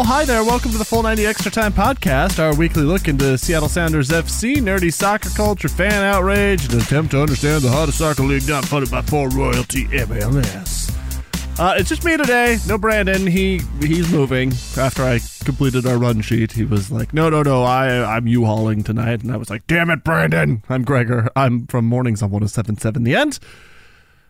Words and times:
Oh, 0.00 0.04
hi 0.04 0.24
there. 0.24 0.44
Welcome 0.44 0.70
to 0.70 0.78
the 0.78 0.84
Full 0.84 1.02
90 1.02 1.26
Extra 1.26 1.50
Time 1.50 1.72
podcast, 1.72 2.38
our 2.38 2.54
weekly 2.54 2.84
look 2.84 3.08
into 3.08 3.36
Seattle 3.36 3.68
Sounders 3.68 4.10
FC, 4.10 4.58
nerdy 4.58 4.92
soccer 4.92 5.28
culture, 5.30 5.66
fan 5.66 6.04
outrage, 6.04 6.66
and 6.66 6.80
attempt 6.80 7.10
to 7.10 7.20
understand 7.20 7.64
the 7.64 7.68
hottest 7.68 7.98
soccer 7.98 8.22
league 8.22 8.46
not 8.46 8.64
funded 8.64 8.92
by 8.92 9.02
full 9.02 9.26
royalty 9.26 9.86
MLS. 9.88 10.96
Uh, 11.58 11.74
it's 11.76 11.88
just 11.88 12.04
me 12.04 12.16
today. 12.16 12.58
No 12.68 12.78
Brandon. 12.78 13.26
He 13.26 13.60
he's 13.80 14.08
moving. 14.12 14.52
After 14.76 15.02
I 15.02 15.18
completed 15.44 15.84
our 15.84 15.98
run 15.98 16.20
sheet, 16.20 16.52
he 16.52 16.62
was 16.64 16.92
like, 16.92 17.12
"No, 17.12 17.28
no, 17.28 17.42
no. 17.42 17.64
I 17.64 17.88
I'm 17.88 18.28
U-hauling 18.28 18.84
tonight," 18.84 19.24
and 19.24 19.32
I 19.32 19.36
was 19.36 19.50
like, 19.50 19.66
"Damn 19.66 19.90
it, 19.90 20.04
Brandon! 20.04 20.62
I'm 20.68 20.84
Gregor. 20.84 21.28
I'm 21.34 21.66
from 21.66 21.86
Mornings 21.86 22.22
on 22.22 22.30
107.7 22.30 23.02
The 23.02 23.16
End." 23.16 23.40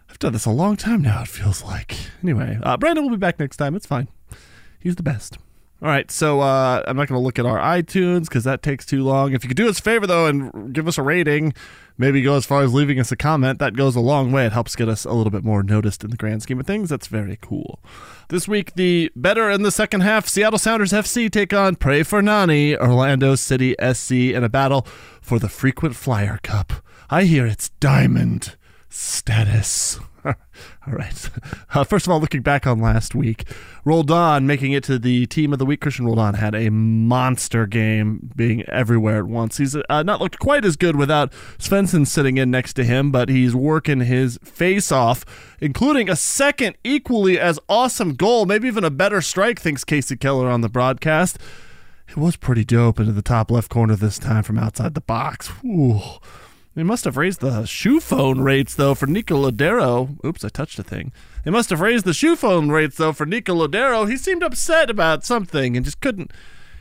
I've 0.08 0.19
done 0.19 0.32
this 0.32 0.47
a 0.47 0.50
long 0.50 0.78
time 0.78 1.03
now. 1.03 1.20
It 1.20 1.28
feels 1.28 1.62
like. 1.62 1.94
Anyway, 2.22 2.58
uh, 2.62 2.78
Brandon 2.78 3.05
will 3.05 3.10
be 3.10 3.19
back 3.19 3.38
next 3.38 3.58
time. 3.58 3.77
It's 3.77 3.84
fine. 3.84 4.08
He's 4.80 4.97
the 4.97 5.03
best. 5.03 5.36
All 5.80 5.88
right, 5.88 6.10
so 6.10 6.40
uh, 6.40 6.82
I'm 6.88 6.96
not 6.96 7.06
going 7.06 7.20
to 7.20 7.24
look 7.24 7.38
at 7.38 7.46
our 7.46 7.58
iTunes 7.58 8.22
because 8.22 8.42
that 8.42 8.64
takes 8.64 8.84
too 8.84 9.04
long. 9.04 9.32
If 9.32 9.44
you 9.44 9.48
could 9.48 9.56
do 9.56 9.68
us 9.68 9.78
a 9.78 9.82
favor 9.82 10.08
though 10.08 10.26
and 10.26 10.74
give 10.74 10.88
us 10.88 10.98
a 10.98 11.04
rating, 11.04 11.54
maybe 11.96 12.20
go 12.20 12.34
as 12.34 12.44
far 12.44 12.62
as 12.62 12.74
leaving 12.74 12.98
us 12.98 13.12
a 13.12 13.16
comment, 13.16 13.60
that 13.60 13.76
goes 13.76 13.94
a 13.94 14.00
long 14.00 14.32
way. 14.32 14.44
It 14.44 14.52
helps 14.52 14.74
get 14.74 14.88
us 14.88 15.04
a 15.04 15.12
little 15.12 15.30
bit 15.30 15.44
more 15.44 15.62
noticed 15.62 16.02
in 16.02 16.10
the 16.10 16.16
grand 16.16 16.42
scheme 16.42 16.58
of 16.58 16.66
things. 16.66 16.88
That's 16.88 17.06
very 17.06 17.38
cool. 17.40 17.78
This 18.28 18.48
week, 18.48 18.74
the 18.74 19.12
better 19.14 19.48
in 19.50 19.62
the 19.62 19.70
second 19.70 20.00
half, 20.00 20.26
Seattle 20.26 20.58
Sounders 20.58 20.90
FC 20.90 21.30
take 21.30 21.54
on 21.54 21.76
Pray 21.76 22.02
for 22.02 22.20
Nani, 22.20 22.76
Orlando 22.76 23.36
City 23.36 23.76
SC 23.80 24.12
in 24.12 24.42
a 24.42 24.48
battle 24.48 24.84
for 25.20 25.38
the 25.38 25.48
frequent 25.48 25.94
flyer 25.94 26.40
cup. 26.42 26.72
I 27.08 27.22
hear 27.22 27.46
it's 27.46 27.68
diamond 27.80 28.56
status. 28.89 29.98
all 30.25 30.34
right. 30.86 31.31
Uh, 31.75 31.84
first 31.84 32.06
of 32.06 32.12
all, 32.12 32.20
looking 32.20 32.42
back 32.42 32.67
on 32.67 32.81
last 32.81 33.14
week, 33.14 33.44
Roldan 33.84 34.47
making 34.47 34.72
it 34.72 34.84
to 34.84 34.98
the 34.98 35.27
team 35.27 35.53
of 35.53 35.58
the 35.58 35.67
week. 35.67 35.81
Cristian 35.81 36.06
Roldan 36.06 36.34
had 36.34 36.55
a 36.55 36.70
monster 36.70 37.66
game, 37.66 38.31
being 38.34 38.69
everywhere 38.69 39.19
at 39.19 39.27
once. 39.27 39.59
He's 39.59 39.77
uh, 39.77 40.03
not 40.03 40.20
looked 40.20 40.39
quite 40.39 40.64
as 40.64 40.77
good 40.77 40.97
without 40.97 41.33
Svensson 41.59 42.06
sitting 42.06 42.36
in 42.39 42.50
next 42.50 42.75
to 42.75 42.84
him, 42.84 43.11
but 43.11 43.28
he's 43.28 43.55
working 43.55 44.00
his 44.00 44.39
face 44.42 44.91
off, 44.91 45.25
including 45.61 46.09
a 46.09 46.16
second 46.16 46.77
equally 46.84 47.39
as 47.39 47.59
awesome 47.69 48.14
goal, 48.14 48.47
maybe 48.47 48.69
even 48.69 48.84
a 48.84 48.91
better 48.91 49.20
strike. 49.20 49.61
Thinks 49.61 49.84
Kasey 49.84 50.19
Keller 50.19 50.48
on 50.48 50.61
the 50.61 50.69
broadcast. 50.69 51.39
It 52.09 52.16
was 52.16 52.36
pretty 52.36 52.64
dope 52.64 52.98
into 52.98 53.12
the 53.12 53.22
top 53.22 53.50
left 53.50 53.70
corner 53.70 53.94
this 53.94 54.19
time 54.19 54.42
from 54.42 54.59
outside 54.59 54.94
the 54.94 55.03
box. 55.03 55.50
Ooh. 55.64 56.00
They 56.78 56.84
must 56.84 57.06
have 57.06 57.16
raised 57.16 57.41
the 57.41 57.66
shoe 57.66 57.99
phone 57.99 58.41
rates 58.41 58.77
though 58.77 58.94
for 58.94 59.09
Nico 59.09 59.50
Lodeiro. 59.50 60.25
Oops, 60.25 60.44
I 60.44 60.49
touched 60.49 60.78
a 60.78 60.84
thing. 60.84 61.11
They 61.44 61.50
must 61.50 61.71
have 61.71 61.81
raised 61.81 62.05
the 62.05 62.15
shoe 62.15 62.37
phone 62.37 62.69
rates 62.71 62.97
though 62.97 63.12
for 63.12 63.27
Nico 63.27 63.53
Lodeiro. 63.53 64.09
He 64.09 64.16
seemed 64.16 64.44
upset 64.44 64.89
about 64.89 65.25
something 65.25 65.77
and 65.77 65.84
just 65.84 66.00
couldn't 66.00 66.33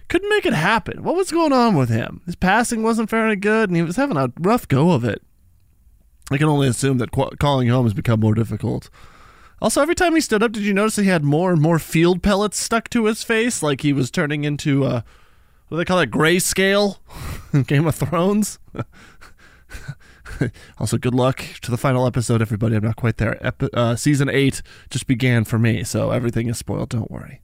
couldn't 0.07 0.29
make 0.29 0.45
it 0.45 0.53
happen. 0.53 1.01
What 1.01 1.15
was 1.15 1.31
going 1.31 1.51
on 1.51 1.75
with 1.75 1.89
him? 1.89 2.21
His 2.27 2.35
passing 2.35 2.83
wasn't 2.83 3.09
very 3.09 3.35
good, 3.35 3.71
and 3.71 3.75
he 3.75 3.81
was 3.81 3.95
having 3.95 4.17
a 4.17 4.31
rough 4.39 4.67
go 4.67 4.91
of 4.91 5.03
it. 5.03 5.23
I 6.29 6.37
can 6.37 6.47
only 6.47 6.67
assume 6.67 6.99
that 6.99 7.09
qu- 7.09 7.35
calling 7.39 7.67
home 7.67 7.87
has 7.87 7.95
become 7.95 8.19
more 8.19 8.35
difficult. 8.35 8.91
Also, 9.63 9.81
every 9.81 9.95
time 9.95 10.13
he 10.13 10.21
stood 10.21 10.43
up, 10.43 10.51
did 10.51 10.61
you 10.61 10.75
notice 10.75 10.97
he 10.97 11.05
had 11.05 11.23
more 11.23 11.51
and 11.51 11.59
more 11.59 11.79
field 11.79 12.21
pellets 12.21 12.59
stuck 12.59 12.87
to 12.91 13.05
his 13.05 13.23
face, 13.23 13.63
like 13.63 13.81
he 13.81 13.93
was 13.93 14.11
turning 14.11 14.43
into 14.43 14.85
a 14.85 15.03
what 15.69 15.75
do 15.75 15.77
they 15.77 15.85
call 15.85 15.97
that 15.97 16.11
grayscale 16.11 16.97
Game 17.65 17.87
of 17.87 17.95
Thrones? 17.95 18.59
also, 20.79 20.97
good 20.97 21.13
luck 21.13 21.43
to 21.61 21.71
the 21.71 21.77
final 21.77 22.05
episode, 22.05 22.41
everybody. 22.41 22.75
I'm 22.75 22.83
not 22.83 22.95
quite 22.95 23.17
there. 23.17 23.53
Uh, 23.73 23.95
season 23.95 24.29
eight 24.29 24.61
just 24.89 25.07
began 25.07 25.43
for 25.43 25.59
me, 25.59 25.83
so 25.83 26.11
everything 26.11 26.47
is 26.47 26.57
spoiled. 26.57 26.89
Don't 26.89 27.11
worry. 27.11 27.41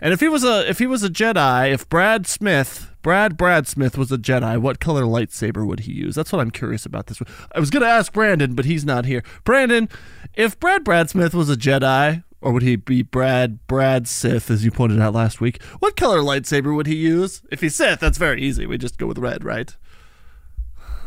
And 0.00 0.12
if 0.12 0.20
he 0.20 0.28
was 0.28 0.44
a 0.44 0.68
if 0.68 0.78
he 0.78 0.86
was 0.86 1.02
a 1.02 1.08
Jedi, 1.08 1.72
if 1.72 1.88
Brad 1.88 2.26
Smith, 2.26 2.90
Brad 3.00 3.36
Brad 3.36 3.66
Smith 3.66 3.96
was 3.96 4.12
a 4.12 4.18
Jedi, 4.18 4.58
what 4.60 4.80
color 4.80 5.04
lightsaber 5.04 5.66
would 5.66 5.80
he 5.80 5.92
use? 5.92 6.14
That's 6.14 6.32
what 6.32 6.40
I'm 6.40 6.50
curious 6.50 6.84
about 6.84 7.06
this. 7.06 7.22
I 7.52 7.60
was 7.60 7.70
gonna 7.70 7.86
ask 7.86 8.12
Brandon, 8.12 8.54
but 8.54 8.64
he's 8.64 8.84
not 8.84 9.06
here. 9.06 9.22
Brandon, 9.44 9.88
if 10.34 10.58
Brad 10.60 10.84
Brad 10.84 11.08
Smith 11.08 11.32
was 11.32 11.48
a 11.48 11.56
Jedi, 11.56 12.22
or 12.42 12.52
would 12.52 12.62
he 12.62 12.76
be 12.76 13.02
Brad 13.02 13.66
Brad 13.66 14.06
Sith, 14.06 14.50
as 14.50 14.64
you 14.64 14.70
pointed 14.70 15.00
out 15.00 15.14
last 15.14 15.40
week? 15.40 15.62
What 15.78 15.96
color 15.96 16.18
lightsaber 16.18 16.76
would 16.76 16.86
he 16.86 16.96
use? 16.96 17.42
If 17.50 17.62
he's 17.62 17.74
Sith, 17.74 18.00
that's 18.00 18.18
very 18.18 18.42
easy. 18.42 18.66
We 18.66 18.76
just 18.76 18.98
go 18.98 19.06
with 19.06 19.16
red, 19.16 19.44
right? 19.44 19.74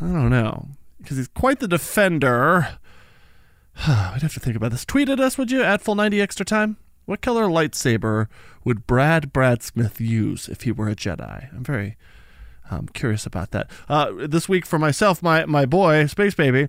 I 0.02 0.06
don't 0.06 0.30
know 0.30 0.68
because 0.98 1.18
he's 1.18 1.28
quite 1.28 1.60
the 1.60 1.68
defender. 1.68 2.80
I'd 3.88 4.22
have 4.22 4.34
to 4.34 4.40
think 4.40 4.56
about 4.56 4.72
this. 4.72 4.86
Tweet 4.86 5.10
at 5.10 5.20
us, 5.20 5.38
would 5.38 5.52
you? 5.52 5.64
At 5.64 5.82
full 5.82 5.96
ninety 5.96 6.22
extra 6.22 6.46
time. 6.46 6.78
What 7.06 7.22
color 7.22 7.46
lightsaber 7.46 8.28
would 8.66 8.86
Brad 8.86 9.32
Brad 9.32 9.64
Smith 9.64 10.02
use 10.02 10.50
if 10.50 10.64
he 10.64 10.72
were 10.72 10.90
a 10.90 10.96
Jedi? 10.96 11.54
I'm 11.54 11.64
very 11.64 11.96
um, 12.70 12.88
curious 12.90 13.26
about 13.26 13.52
that. 13.52 13.72
Uh, 13.88 14.12
this 14.28 14.50
week 14.50 14.66
for 14.66 14.78
myself, 14.78 15.24
my 15.24 15.46
my 15.46 15.66
boy 15.66 16.06
Space 16.08 16.36
Baby, 16.36 16.68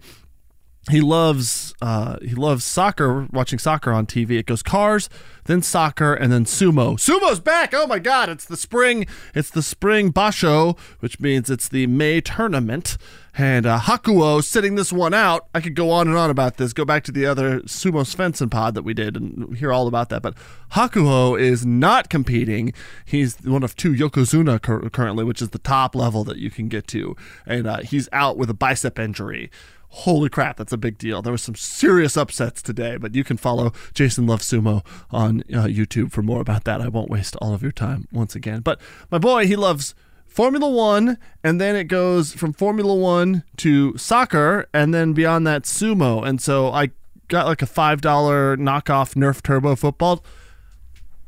he 0.91 1.00
loves 1.00 1.75
uh, 1.81 2.19
he 2.21 2.34
loves 2.34 2.65
soccer, 2.65 3.26
watching 3.32 3.59
soccer 3.59 3.93
on 3.93 4.06
TV. 4.06 4.32
It 4.32 4.47
goes 4.47 4.62
cars, 4.62 5.09
then 5.44 5.62
soccer, 5.62 6.15
and 6.15 6.32
then 6.32 6.44
sumo. 6.44 6.99
Sumo's 6.99 7.41
back! 7.41 7.72
Oh 7.75 7.87
my 7.87 7.99
god! 7.99 8.28
It's 8.28 8.44
the 8.44 8.56
spring. 8.56 9.06
It's 9.34 9.50
the 9.50 9.62
spring 9.62 10.12
basho, 10.12 10.78
which 11.00 11.21
means 11.21 11.50
it's 11.50 11.69
the 11.69 11.87
May 11.87 12.21
tournament. 12.21 12.97
And 13.41 13.66
uh, 13.66 13.78
Hakuho 13.78 14.43
sitting 14.43 14.75
this 14.75 14.93
one 14.93 15.15
out. 15.15 15.47
I 15.54 15.60
could 15.60 15.77
go 15.77 15.93
on 15.93 16.09
and 16.09 16.16
on 16.16 16.28
about 16.28 16.56
this. 16.56 16.72
Go 16.72 16.84
back 16.84 17.04
to 17.04 17.12
the 17.12 17.25
other 17.25 17.60
Sumo 17.60 18.03
Svensson 18.03 18.50
pod 18.50 18.75
that 18.75 18.82
we 18.82 18.94
did 18.94 19.16
and 19.16 19.56
hear 19.56 19.72
all 19.72 19.87
about 19.87 20.09
that. 20.09 20.22
But 20.22 20.34
Hakuho 20.72 21.41
is 21.41 21.65
not 21.65 22.10
competing. 22.10 22.72
He's 23.04 23.37
one 23.44 23.62
of 23.62 23.77
two 23.77 23.93
Yokozuna 23.93 24.60
cur- 24.60 24.91
currently, 24.91 25.22
which 25.22 25.41
is 25.41 25.50
the 25.50 25.60
top 25.60 25.94
level 25.94 26.25
that 26.25 26.38
you 26.38 26.50
can 26.50 26.66
get 26.66 26.88
to. 26.88 27.15
And 27.47 27.69
uh, 27.69 27.78
he's 27.78 28.09
out 28.12 28.38
with 28.38 28.50
a 28.50 28.54
bicep 28.54 28.98
injury. 28.98 29.53
Holy 29.91 30.28
crap, 30.28 30.59
that's 30.59 30.72
a 30.72 30.76
big 30.76 30.99
deal. 30.99 31.22
There 31.22 31.32
was 31.32 31.43
some 31.43 31.54
serious 31.54 32.16
upsets 32.16 32.60
today, 32.60 32.99
but 32.99 33.15
you 33.15 33.25
can 33.25 33.38
follow 33.38 33.72
Jason 33.94 34.26
Love 34.26 34.41
Sumo 34.41 34.84
on 35.10 35.41
uh, 35.53 35.65
YouTube 35.65 36.12
for 36.12 36.22
more 36.22 36.41
about 36.41 36.65
that. 36.65 36.81
I 36.82 36.88
won't 36.88 37.10
waste 37.10 37.37
all 37.37 37.54
of 37.54 37.62
your 37.62 37.72
time 37.72 38.06
once 38.12 38.34
again. 38.34 38.60
But 38.60 38.81
my 39.10 39.19
boy, 39.19 39.47
he 39.47 39.56
loves 39.56 39.94
Formula 40.27 40.69
One, 40.69 41.16
and 41.43 41.59
then 41.59 41.75
it 41.75 41.84
goes 41.84 42.34
from 42.34 42.53
Formula 42.53 42.94
One 42.94 43.44
to 43.56 43.97
soccer, 43.97 44.69
and 44.75 44.93
then 44.93 45.15
beyond 45.15 45.47
that, 45.47 45.62
sumo. 45.62 46.27
And 46.27 46.41
so 46.41 46.71
I 46.71 46.91
got 47.28 47.47
like 47.47 47.62
a 47.62 47.66
$5 47.66 48.00
knockoff 48.00 49.15
Nerf 49.15 49.43
Turbo 49.43 49.75
football. 49.75 50.22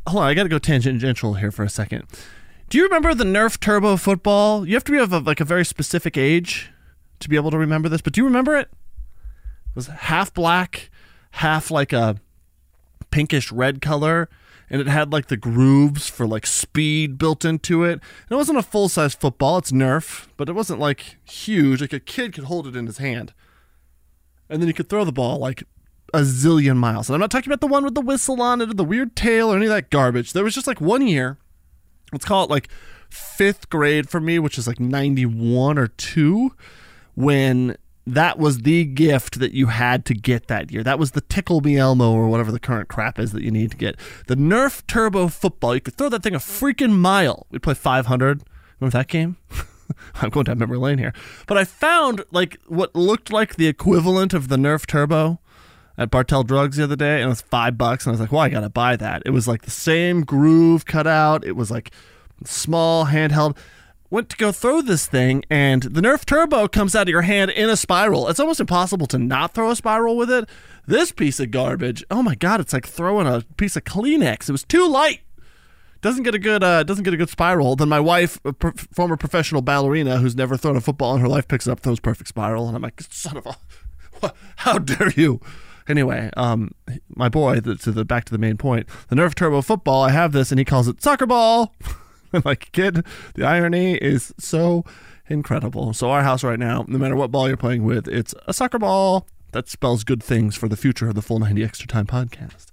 Hold 0.06 0.22
on, 0.22 0.28
I 0.28 0.34
got 0.34 0.42
to 0.44 0.48
go 0.50 0.58
tangential 0.58 1.34
here 1.34 1.50
for 1.50 1.62
a 1.62 1.70
second. 1.70 2.04
Do 2.68 2.78
you 2.78 2.84
remember 2.84 3.14
the 3.14 3.24
Nerf 3.24 3.58
Turbo 3.58 3.96
football? 3.96 4.66
You 4.66 4.74
have 4.74 4.84
to 4.84 4.92
be 4.92 4.98
of 4.98 5.12
a, 5.12 5.18
like 5.18 5.40
a 5.40 5.44
very 5.44 5.64
specific 5.64 6.16
age 6.16 6.70
to 7.20 7.28
be 7.28 7.36
able 7.36 7.50
to 7.50 7.58
remember 7.58 7.88
this, 7.88 8.00
but 8.00 8.12
do 8.12 8.20
you 8.20 8.24
remember 8.24 8.56
it? 8.56 8.68
It 8.72 9.76
was 9.76 9.86
half 9.86 10.34
black, 10.34 10.90
half 11.32 11.70
like 11.70 11.92
a 11.92 12.16
pinkish 13.10 13.52
red 13.52 13.80
color, 13.80 14.28
and 14.68 14.80
it 14.80 14.86
had 14.86 15.12
like 15.12 15.26
the 15.26 15.36
grooves 15.36 16.08
for 16.08 16.26
like 16.26 16.46
speed 16.46 17.18
built 17.18 17.44
into 17.44 17.84
it. 17.84 17.92
And 17.92 18.30
it 18.30 18.36
wasn't 18.36 18.58
a 18.58 18.62
full 18.62 18.88
size 18.88 19.14
football, 19.14 19.58
it's 19.58 19.72
Nerf, 19.72 20.28
but 20.36 20.48
it 20.48 20.54
wasn't 20.54 20.80
like 20.80 21.16
huge. 21.24 21.80
Like 21.80 21.92
a 21.92 22.00
kid 22.00 22.32
could 22.32 22.44
hold 22.44 22.66
it 22.66 22.76
in 22.76 22.86
his 22.86 22.98
hand. 22.98 23.32
And 24.48 24.60
then 24.60 24.68
you 24.68 24.74
could 24.74 24.88
throw 24.88 25.04
the 25.04 25.12
ball 25.12 25.38
like 25.38 25.62
a 26.12 26.20
zillion 26.20 26.76
miles. 26.76 27.08
And 27.08 27.14
I'm 27.14 27.20
not 27.20 27.30
talking 27.30 27.50
about 27.50 27.60
the 27.60 27.72
one 27.72 27.84
with 27.84 27.94
the 27.94 28.00
whistle 28.00 28.40
on 28.42 28.60
it 28.60 28.70
or 28.70 28.74
the 28.74 28.84
weird 28.84 29.14
tail 29.14 29.52
or 29.52 29.56
any 29.56 29.66
of 29.66 29.72
that 29.72 29.90
garbage. 29.90 30.32
There 30.32 30.44
was 30.44 30.54
just 30.54 30.66
like 30.66 30.80
one 30.80 31.06
year, 31.06 31.38
let's 32.12 32.24
call 32.24 32.44
it 32.44 32.50
like 32.50 32.68
fifth 33.08 33.70
grade 33.70 34.08
for 34.08 34.20
me, 34.20 34.38
which 34.38 34.58
is 34.58 34.66
like 34.66 34.80
91 34.80 35.78
or 35.78 35.88
2, 35.88 36.54
when 37.20 37.76
that 38.06 38.38
was 38.38 38.60
the 38.60 38.84
gift 38.84 39.38
that 39.38 39.52
you 39.52 39.66
had 39.66 40.04
to 40.06 40.14
get 40.14 40.48
that 40.48 40.72
year. 40.72 40.82
That 40.82 40.98
was 40.98 41.12
the 41.12 41.20
Tickle 41.20 41.60
Me 41.60 41.76
Elmo 41.76 42.12
or 42.12 42.28
whatever 42.28 42.50
the 42.50 42.58
current 42.58 42.88
crap 42.88 43.18
is 43.18 43.32
that 43.32 43.42
you 43.42 43.50
need 43.50 43.70
to 43.72 43.76
get. 43.76 43.96
The 44.26 44.36
Nerf 44.36 44.86
Turbo 44.86 45.28
football. 45.28 45.74
You 45.74 45.80
could 45.80 45.94
throw 45.94 46.08
that 46.08 46.22
thing 46.22 46.34
a 46.34 46.38
freaking 46.38 46.92
mile. 46.92 47.46
We'd 47.50 47.62
play 47.62 47.74
500. 47.74 48.42
Remember 48.80 48.98
that 48.98 49.08
game? 49.08 49.36
I'm 50.14 50.30
going 50.30 50.44
down 50.44 50.58
memory 50.58 50.78
lane 50.78 50.98
here. 50.98 51.12
But 51.46 51.58
I 51.58 51.64
found 51.64 52.24
like 52.30 52.58
what 52.66 52.94
looked 52.94 53.32
like 53.32 53.56
the 53.56 53.66
equivalent 53.66 54.34
of 54.34 54.48
the 54.48 54.56
Nerf 54.56 54.86
Turbo 54.86 55.38
at 55.98 56.10
Bartell 56.10 56.44
Drugs 56.44 56.78
the 56.78 56.84
other 56.84 56.96
day, 56.96 57.16
and 57.16 57.24
it 57.24 57.28
was 57.28 57.42
five 57.42 57.76
bucks. 57.76 58.06
And 58.06 58.10
I 58.10 58.12
was 58.12 58.20
like, 58.20 58.32
well, 58.32 58.40
I 58.40 58.48
got 58.48 58.60
to 58.60 58.70
buy 58.70 58.96
that. 58.96 59.22
It 59.26 59.30
was 59.30 59.46
like 59.46 59.62
the 59.62 59.70
same 59.70 60.22
groove 60.24 60.86
cut 60.86 61.06
out. 61.06 61.44
It 61.44 61.56
was 61.56 61.70
like 61.70 61.92
small 62.44 63.06
handheld 63.06 63.56
went 64.10 64.28
to 64.28 64.36
go 64.36 64.52
throw 64.52 64.82
this 64.82 65.06
thing, 65.06 65.44
and 65.48 65.82
the 65.84 66.00
Nerf 66.00 66.24
Turbo 66.24 66.68
comes 66.68 66.94
out 66.94 67.02
of 67.02 67.08
your 67.08 67.22
hand 67.22 67.50
in 67.52 67.70
a 67.70 67.76
spiral. 67.76 68.28
It's 68.28 68.40
almost 68.40 68.60
impossible 68.60 69.06
to 69.06 69.18
not 69.18 69.54
throw 69.54 69.70
a 69.70 69.76
spiral 69.76 70.16
with 70.16 70.30
it. 70.30 70.48
This 70.86 71.12
piece 71.12 71.38
of 71.38 71.50
garbage, 71.50 72.04
oh 72.10 72.22
my 72.22 72.34
god, 72.34 72.60
it's 72.60 72.72
like 72.72 72.86
throwing 72.86 73.26
a 73.26 73.44
piece 73.56 73.76
of 73.76 73.84
Kleenex. 73.84 74.48
It 74.48 74.52
was 74.52 74.64
too 74.64 74.86
light. 74.88 75.20
Doesn't 76.00 76.22
get 76.24 76.34
a 76.34 76.38
good 76.38 76.64
uh, 76.64 76.82
doesn't 76.82 77.04
get 77.04 77.14
a 77.14 77.18
good 77.18 77.28
spiral. 77.28 77.76
Then 77.76 77.88
my 77.88 78.00
wife, 78.00 78.40
a 78.44 78.52
pro- 78.52 78.72
former 78.72 79.16
professional 79.16 79.60
ballerina 79.60 80.16
who's 80.18 80.34
never 80.34 80.56
thrown 80.56 80.76
a 80.76 80.80
football 80.80 81.14
in 81.14 81.20
her 81.20 81.28
life, 81.28 81.46
picks 81.46 81.66
it 81.66 81.70
up, 81.70 81.80
throws 81.80 82.00
perfect 82.00 82.28
spiral, 82.28 82.66
and 82.66 82.76
I'm 82.76 82.82
like, 82.82 83.00
son 83.02 83.36
of 83.36 83.46
a, 83.46 84.32
how 84.56 84.78
dare 84.78 85.10
you? 85.10 85.40
Anyway, 85.88 86.30
um, 86.36 86.72
my 87.08 87.28
boy, 87.28 87.60
the, 87.60 87.74
to 87.76 87.90
the 87.90 88.04
back 88.04 88.24
to 88.24 88.32
the 88.32 88.38
main 88.38 88.56
point, 88.56 88.88
the 89.08 89.16
Nerf 89.16 89.34
Turbo 89.34 89.60
football. 89.60 90.02
I 90.02 90.10
have 90.10 90.32
this, 90.32 90.50
and 90.50 90.58
he 90.58 90.64
calls 90.64 90.88
it 90.88 91.02
soccer 91.02 91.26
ball. 91.26 91.74
Like, 92.44 92.70
kid, 92.72 93.04
the 93.34 93.44
irony 93.44 93.94
is 93.94 94.32
so 94.38 94.84
incredible. 95.28 95.92
So 95.92 96.10
our 96.10 96.22
house 96.22 96.44
right 96.44 96.58
now, 96.58 96.84
no 96.88 96.98
matter 96.98 97.16
what 97.16 97.30
ball 97.30 97.48
you're 97.48 97.56
playing 97.56 97.84
with, 97.84 98.08
it's 98.08 98.34
a 98.46 98.52
soccer 98.52 98.78
ball. 98.78 99.26
That 99.52 99.68
spells 99.68 100.04
good 100.04 100.22
things 100.22 100.54
for 100.54 100.68
the 100.68 100.76
future 100.76 101.08
of 101.08 101.14
the 101.16 101.22
full 101.22 101.40
90 101.40 101.64
extra 101.64 101.88
time 101.88 102.06
podcast. 102.06 102.66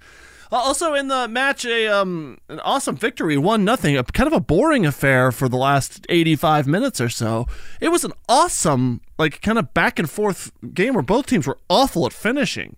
Uh, 0.51 0.57
also 0.57 0.93
in 0.93 1.07
the 1.07 1.27
match, 1.27 1.65
a 1.65 1.87
um 1.87 2.37
an 2.49 2.59
awesome 2.61 2.95
victory, 2.95 3.37
one 3.37 3.65
nothing. 3.65 3.97
A 3.97 4.03
kind 4.03 4.27
of 4.27 4.33
a 4.33 4.39
boring 4.39 4.85
affair 4.85 5.31
for 5.31 5.49
the 5.49 5.57
last 5.57 6.05
85 6.07 6.67
minutes 6.67 7.01
or 7.01 7.09
so. 7.09 7.47
It 7.81 7.89
was 7.89 8.03
an 8.03 8.13
awesome, 8.29 9.01
like 9.17 9.41
kind 9.41 9.57
of 9.57 9.73
back 9.73 9.99
and 9.99 10.09
forth 10.09 10.51
game 10.73 10.93
where 10.93 11.03
both 11.03 11.25
teams 11.25 11.47
were 11.47 11.57
awful 11.69 12.05
at 12.05 12.13
finishing. 12.13 12.75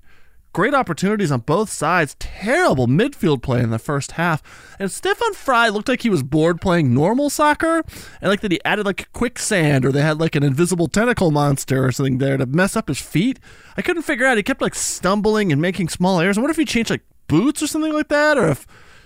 Great 0.51 0.73
opportunities 0.73 1.31
on 1.31 1.41
both 1.41 1.69
sides. 1.69 2.15
Terrible 2.17 2.87
midfield 2.87 3.43
play 3.43 3.61
in 3.61 3.69
the 3.69 3.77
first 3.77 4.13
half. 4.13 4.41
And 4.79 4.91
Stefan 4.91 5.33
Frei 5.33 5.69
looked 5.69 5.87
like 5.87 6.01
he 6.01 6.09
was 6.09 6.23
bored 6.23 6.59
playing 6.59 6.91
normal 6.91 7.29
soccer. 7.29 7.83
And 8.19 8.29
like 8.29 8.41
that 8.41 8.51
he 8.51 8.63
added 8.65 8.85
like 8.85 9.13
quicksand 9.13 9.85
or 9.85 9.91
they 9.91 10.01
had 10.01 10.19
like 10.19 10.35
an 10.35 10.43
invisible 10.43 10.87
tentacle 10.87 11.29
monster 11.29 11.85
or 11.85 11.91
something 11.91 12.17
there 12.17 12.37
to 12.37 12.47
mess 12.47 12.75
up 12.75 12.87
his 12.87 12.99
feet. 12.99 13.39
I 13.77 13.83
couldn't 13.83 14.03
figure 14.03 14.25
out. 14.25 14.37
He 14.37 14.43
kept 14.43 14.61
like 14.61 14.73
stumbling 14.73 15.51
and 15.51 15.61
making 15.61 15.89
small 15.89 16.19
errors. 16.19 16.37
I 16.37 16.41
wonder 16.41 16.51
if 16.51 16.57
he 16.57 16.65
changed 16.65 16.89
like 16.89 17.03
boots 17.27 17.61
or 17.61 17.67
something 17.67 17.93
like 17.93 18.07
that. 18.07 18.35
Or 18.35 18.49
if 18.49 18.65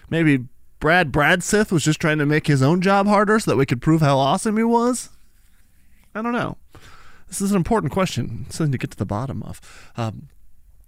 maybe 0.09 0.45
Brad 0.79 1.11
Bradsith 1.11 1.73
was 1.73 1.83
just 1.83 1.99
trying 1.99 2.19
to 2.19 2.25
make 2.25 2.47
his 2.47 2.61
own 2.61 2.79
job 2.79 3.05
harder 3.05 3.37
so 3.39 3.51
that 3.51 3.57
we 3.57 3.65
could 3.65 3.81
prove 3.81 3.99
how 3.99 4.17
awesome 4.17 4.55
he 4.55 4.63
was. 4.63 5.09
I 6.15 6.21
don't 6.21 6.33
know. 6.33 6.57
This 7.27 7.41
is 7.41 7.51
an 7.51 7.57
important 7.57 7.91
question. 7.91 8.45
Something 8.49 8.71
to 8.73 8.77
get 8.77 8.91
to 8.91 8.97
the 8.97 9.05
bottom 9.05 9.43
of. 9.43 9.59
Um, 9.97 10.29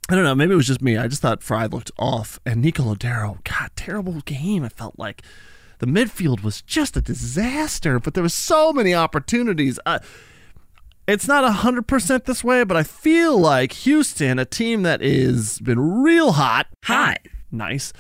I 0.08 0.14
don't 0.16 0.24
know. 0.24 0.36
Maybe 0.36 0.54
it 0.54 0.58
was 0.58 0.68
just 0.68 0.84
me. 0.84 0.98
I 0.98 1.08
just 1.08 1.22
thought 1.22 1.42
Frei 1.42 1.68
looked 1.68 1.92
off, 1.98 2.40
and 2.46 2.62
Nico 2.62 2.84
Lodeiro, 2.84 3.44
God, 3.44 3.72
terrible 3.76 4.22
game. 4.22 4.64
I 4.64 4.70
felt 4.70 5.00
like 5.00 5.24
the 5.80 5.88
midfield 5.88 6.44
was 6.44 6.62
just 6.62 6.96
a 6.96 7.02
disaster, 7.02 8.00
but 8.00 8.14
there 8.14 8.24
was 8.24 8.34
so 8.36 8.72
many 8.72 8.94
opportunities. 8.94 9.80
Uh, 9.86 10.00
it's 11.08 11.28
not 11.28 11.52
hundred 11.52 11.88
percent 11.88 12.26
this 12.26 12.44
way, 12.44 12.64
but 12.64 12.78
I 12.78 12.84
feel 12.84 13.38
like 13.38 13.72
Houston, 13.74 14.38
a 14.38 14.46
team 14.46 14.84
that 14.84 15.02
is 15.02 15.60
been 15.60 15.80
real 16.04 16.34
hot, 16.34 16.68
hot, 16.84 17.20
nice, 17.52 17.92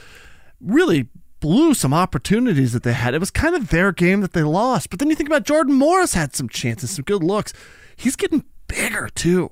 really 0.62 1.10
blew 1.40 1.74
some 1.74 1.94
opportunities 1.94 2.74
that 2.74 2.84
they 2.84 2.94
had. 2.94 3.13
It 3.13 3.19
was 3.19 3.31
kind 3.31 3.56
of 3.56 3.69
their 3.69 3.92
game 3.92 4.22
that 4.22 4.34
they 4.34 4.44
lost. 4.44 4.90
But 4.90 5.00
then 5.00 5.10
you 5.10 5.16
think 5.16 5.30
about 5.30 5.44
Jordan 5.44 5.75
Morris 5.75 6.13
had 6.13 6.36
some 6.36 6.50
chances, 6.50 6.92
some 6.92 7.04
good 7.04 7.24
looks. 7.24 7.54
He's 7.96 8.16
getting 8.16 8.46
bigger 8.68 9.10
too. 9.10 9.52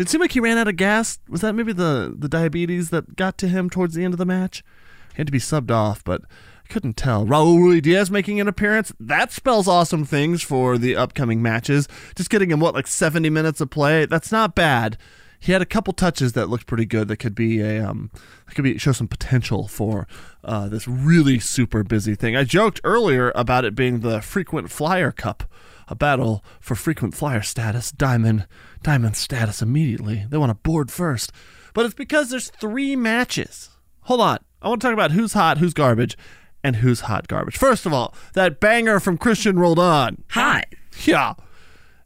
Did 0.00 0.06
it 0.06 0.10
seem 0.12 0.22
like 0.22 0.32
he 0.32 0.40
ran 0.40 0.56
out 0.56 0.66
of 0.66 0.76
gas? 0.76 1.18
Was 1.28 1.42
that 1.42 1.54
maybe 1.54 1.74
the, 1.74 2.16
the 2.18 2.26
diabetes 2.26 2.88
that 2.88 3.16
got 3.16 3.36
to 3.36 3.48
him 3.48 3.68
towards 3.68 3.94
the 3.94 4.02
end 4.02 4.14
of 4.14 4.18
the 4.18 4.24
match? 4.24 4.64
He 5.10 5.18
had 5.18 5.26
to 5.26 5.30
be 5.30 5.38
subbed 5.38 5.70
off, 5.70 6.02
but 6.04 6.22
I 6.64 6.72
couldn't 6.72 6.96
tell. 6.96 7.26
Raul 7.26 7.58
Ruidíaz 7.58 8.10
making 8.10 8.40
an 8.40 8.48
appearance. 8.48 8.94
That 8.98 9.30
spells 9.30 9.68
awesome 9.68 10.06
things 10.06 10.42
for 10.42 10.78
the 10.78 10.96
upcoming 10.96 11.42
matches. 11.42 11.86
Just 12.14 12.30
getting 12.30 12.50
him, 12.50 12.60
what, 12.60 12.72
like 12.72 12.86
70 12.86 13.28
minutes 13.28 13.60
of 13.60 13.68
play? 13.68 14.06
That's 14.06 14.32
not 14.32 14.54
bad. 14.54 14.96
He 15.38 15.52
had 15.52 15.60
a 15.60 15.66
couple 15.66 15.92
touches 15.92 16.32
that 16.32 16.48
looked 16.48 16.66
pretty 16.66 16.86
good. 16.86 17.08
That 17.08 17.18
could 17.18 17.34
be 17.34 17.60
a 17.60 17.86
um, 17.86 18.10
that 18.46 18.54
could 18.54 18.64
be 18.64 18.78
show 18.78 18.92
some 18.92 19.08
potential 19.08 19.68
for 19.68 20.08
uh, 20.42 20.68
this 20.68 20.88
really 20.88 21.38
super 21.38 21.84
busy 21.84 22.14
thing. 22.14 22.36
I 22.36 22.44
joked 22.44 22.80
earlier 22.84 23.32
about 23.34 23.66
it 23.66 23.74
being 23.74 24.00
the 24.00 24.22
frequent 24.22 24.70
flyer 24.70 25.12
cup 25.12 25.44
a 25.90 25.94
battle 25.94 26.42
for 26.60 26.74
frequent 26.74 27.14
flyer 27.14 27.42
status, 27.42 27.90
diamond, 27.90 28.46
diamond 28.82 29.16
status 29.16 29.60
immediately. 29.60 30.24
They 30.30 30.38
want 30.38 30.50
to 30.50 30.54
board 30.54 30.90
first. 30.90 31.32
But 31.74 31.84
it's 31.84 31.94
because 31.94 32.30
there's 32.30 32.50
three 32.50 32.96
matches. 32.96 33.70
Hold 34.02 34.20
on. 34.20 34.38
I 34.62 34.68
want 34.68 34.80
to 34.80 34.86
talk 34.86 34.94
about 34.94 35.10
who's 35.10 35.32
hot, 35.32 35.58
who's 35.58 35.74
garbage, 35.74 36.16
and 36.62 36.76
who's 36.76 37.00
hot 37.00 37.28
garbage. 37.28 37.56
First 37.58 37.86
of 37.86 37.92
all, 37.92 38.14
that 38.34 38.60
banger 38.60 39.00
from 39.00 39.18
Cristian 39.18 39.58
Roldan. 39.58 40.22
Hot. 40.30 40.66
Yeah. 41.04 41.34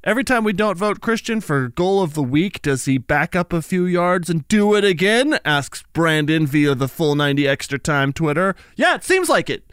Every 0.04 0.22
time 0.22 0.44
we 0.44 0.52
don't 0.52 0.76
vote 0.76 1.00
Cristian 1.00 1.42
for 1.42 1.68
goal 1.68 2.02
of 2.02 2.14
the 2.14 2.22
week, 2.22 2.60
does 2.60 2.84
he 2.84 2.98
back 2.98 3.34
up 3.34 3.52
a 3.52 3.62
few 3.62 3.86
yards 3.86 4.28
and 4.28 4.46
do 4.48 4.74
it 4.74 4.84
again? 4.84 5.38
Asks 5.44 5.82
Brandon 5.94 6.46
via 6.46 6.74
the 6.74 6.88
full 6.88 7.14
90 7.14 7.48
extra 7.48 7.78
time 7.78 8.12
Twitter. 8.12 8.54
Yeah, 8.76 8.94
it 8.94 9.04
seems 9.04 9.28
like 9.30 9.48
it. 9.48 9.64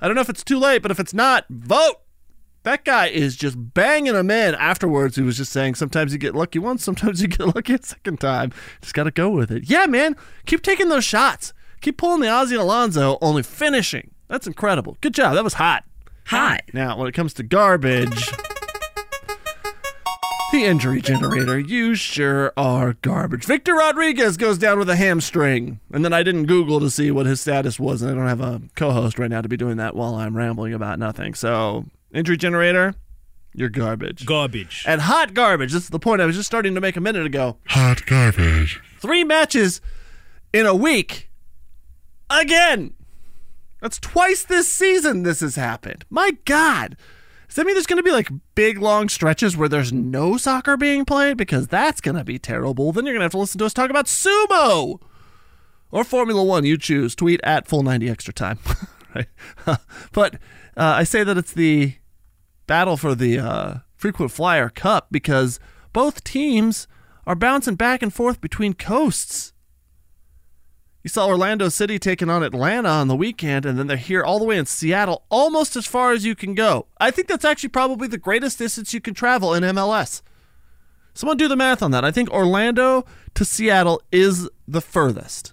I 0.00 0.06
don't 0.06 0.14
know 0.14 0.20
if 0.20 0.28
it's 0.28 0.44
too 0.44 0.58
late, 0.58 0.80
but 0.80 0.90
if 0.92 1.00
it's 1.00 1.14
not, 1.14 1.44
vote. 1.50 1.96
That 2.64 2.82
guy 2.84 3.08
is 3.08 3.36
just 3.36 3.74
banging 3.74 4.14
them 4.14 4.30
in. 4.30 4.54
Afterwards, 4.54 5.16
he 5.16 5.22
was 5.22 5.36
just 5.36 5.52
saying, 5.52 5.74
sometimes 5.74 6.14
you 6.14 6.18
get 6.18 6.34
lucky 6.34 6.58
once, 6.58 6.82
sometimes 6.82 7.20
you 7.20 7.28
get 7.28 7.46
lucky 7.54 7.74
a 7.74 7.82
second 7.82 8.20
time. 8.20 8.52
Just 8.80 8.94
got 8.94 9.04
to 9.04 9.10
go 9.10 9.28
with 9.28 9.50
it. 9.50 9.68
Yeah, 9.68 9.84
man. 9.84 10.16
Keep 10.46 10.62
taking 10.62 10.88
those 10.88 11.04
shots. 11.04 11.52
Keep 11.82 11.98
pulling 11.98 12.20
the 12.20 12.26
Ozzy 12.26 12.52
and 12.52 12.62
Alonso, 12.62 13.18
only 13.20 13.42
finishing. 13.42 14.12
That's 14.28 14.46
incredible. 14.46 14.96
Good 15.02 15.12
job. 15.12 15.34
That 15.34 15.44
was 15.44 15.54
hot. 15.54 15.84
Hot. 16.28 16.62
Now, 16.72 16.96
when 16.96 17.06
it 17.06 17.12
comes 17.12 17.34
to 17.34 17.42
garbage, 17.42 18.30
the 20.50 20.64
injury 20.64 21.02
generator, 21.02 21.58
you 21.58 21.94
sure 21.94 22.54
are 22.56 22.94
garbage. 23.02 23.44
Victor 23.44 23.74
Rodriguez 23.74 24.38
goes 24.38 24.56
down 24.56 24.78
with 24.78 24.88
a 24.88 24.96
hamstring. 24.96 25.80
And 25.92 26.02
then 26.02 26.14
I 26.14 26.22
didn't 26.22 26.46
Google 26.46 26.80
to 26.80 26.88
see 26.88 27.10
what 27.10 27.26
his 27.26 27.42
status 27.42 27.78
was, 27.78 28.00
and 28.00 28.10
I 28.10 28.14
don't 28.14 28.26
have 28.26 28.40
a 28.40 28.62
co 28.74 28.92
host 28.92 29.18
right 29.18 29.30
now 29.30 29.42
to 29.42 29.48
be 29.50 29.58
doing 29.58 29.76
that 29.76 29.94
while 29.94 30.14
I'm 30.14 30.34
rambling 30.34 30.72
about 30.72 30.98
nothing. 30.98 31.34
So 31.34 31.84
Injury 32.14 32.36
generator, 32.36 32.94
you're 33.54 33.68
garbage. 33.68 34.24
Garbage. 34.24 34.84
And 34.86 35.00
hot 35.00 35.34
garbage. 35.34 35.72
This 35.72 35.84
is 35.84 35.90
the 35.90 35.98
point 35.98 36.20
I 36.20 36.26
was 36.26 36.36
just 36.36 36.46
starting 36.46 36.74
to 36.74 36.80
make 36.80 36.96
a 36.96 37.00
minute 37.00 37.26
ago. 37.26 37.58
Hot 37.68 38.06
garbage. 38.06 38.80
Three 39.00 39.24
matches 39.24 39.80
in 40.52 40.64
a 40.64 40.74
week. 40.74 41.30
Again. 42.30 42.94
That's 43.80 43.98
twice 43.98 44.44
this 44.44 44.72
season 44.72 45.24
this 45.24 45.40
has 45.40 45.56
happened. 45.56 46.04
My 46.08 46.36
God. 46.44 46.96
Does 47.48 47.56
that 47.56 47.66
mean 47.66 47.74
there's 47.74 47.86
going 47.86 47.98
to 47.98 48.02
be 48.02 48.10
like 48.10 48.30
big 48.54 48.78
long 48.78 49.08
stretches 49.08 49.56
where 49.56 49.68
there's 49.68 49.92
no 49.92 50.36
soccer 50.36 50.76
being 50.76 51.04
played? 51.04 51.36
Because 51.36 51.68
that's 51.68 52.00
going 52.00 52.16
to 52.16 52.24
be 52.24 52.38
terrible. 52.38 52.92
Then 52.92 53.04
you're 53.04 53.12
going 53.12 53.20
to 53.20 53.24
have 53.24 53.32
to 53.32 53.38
listen 53.38 53.58
to 53.58 53.66
us 53.66 53.74
talk 53.74 53.90
about 53.90 54.06
sumo 54.06 55.00
or 55.90 56.02
Formula 56.02 56.42
One. 56.42 56.64
You 56.64 56.78
choose. 56.78 57.14
Tweet 57.14 57.40
at 57.44 57.68
full 57.68 57.82
90 57.82 58.08
extra 58.08 58.32
time. 58.32 58.58
right? 59.14 59.28
but 60.12 60.34
uh, 60.76 60.94
I 60.96 61.04
say 61.04 61.22
that 61.22 61.38
it's 61.38 61.52
the 61.52 61.94
battle 62.66 62.96
for 62.96 63.14
the 63.14 63.38
uh, 63.38 63.74
frequent 63.96 64.32
flyer 64.32 64.68
cup 64.68 65.08
because 65.10 65.60
both 65.92 66.24
teams 66.24 66.86
are 67.26 67.34
bouncing 67.34 67.74
back 67.74 68.02
and 68.02 68.12
forth 68.12 68.40
between 68.40 68.74
coasts. 68.74 69.52
You 71.02 71.10
saw 71.10 71.26
Orlando 71.26 71.68
City 71.68 71.98
taking 71.98 72.30
on 72.30 72.42
Atlanta 72.42 72.88
on 72.88 73.08
the 73.08 73.16
weekend, 73.16 73.66
and 73.66 73.78
then 73.78 73.88
they're 73.88 73.96
here 73.98 74.24
all 74.24 74.38
the 74.38 74.46
way 74.46 74.56
in 74.56 74.64
Seattle, 74.64 75.24
almost 75.28 75.76
as 75.76 75.86
far 75.86 76.12
as 76.12 76.24
you 76.24 76.34
can 76.34 76.54
go. 76.54 76.86
I 76.98 77.10
think 77.10 77.28
that's 77.28 77.44
actually 77.44 77.68
probably 77.68 78.08
the 78.08 78.16
greatest 78.16 78.58
distance 78.58 78.94
you 78.94 79.02
can 79.02 79.12
travel 79.12 79.52
in 79.52 79.62
MLS. 79.62 80.22
Someone 81.12 81.36
do 81.36 81.46
the 81.46 81.56
math 81.56 81.82
on 81.82 81.90
that. 81.90 82.06
I 82.06 82.10
think 82.10 82.30
Orlando 82.30 83.04
to 83.34 83.44
Seattle 83.44 84.02
is 84.10 84.48
the 84.66 84.80
furthest. 84.80 85.52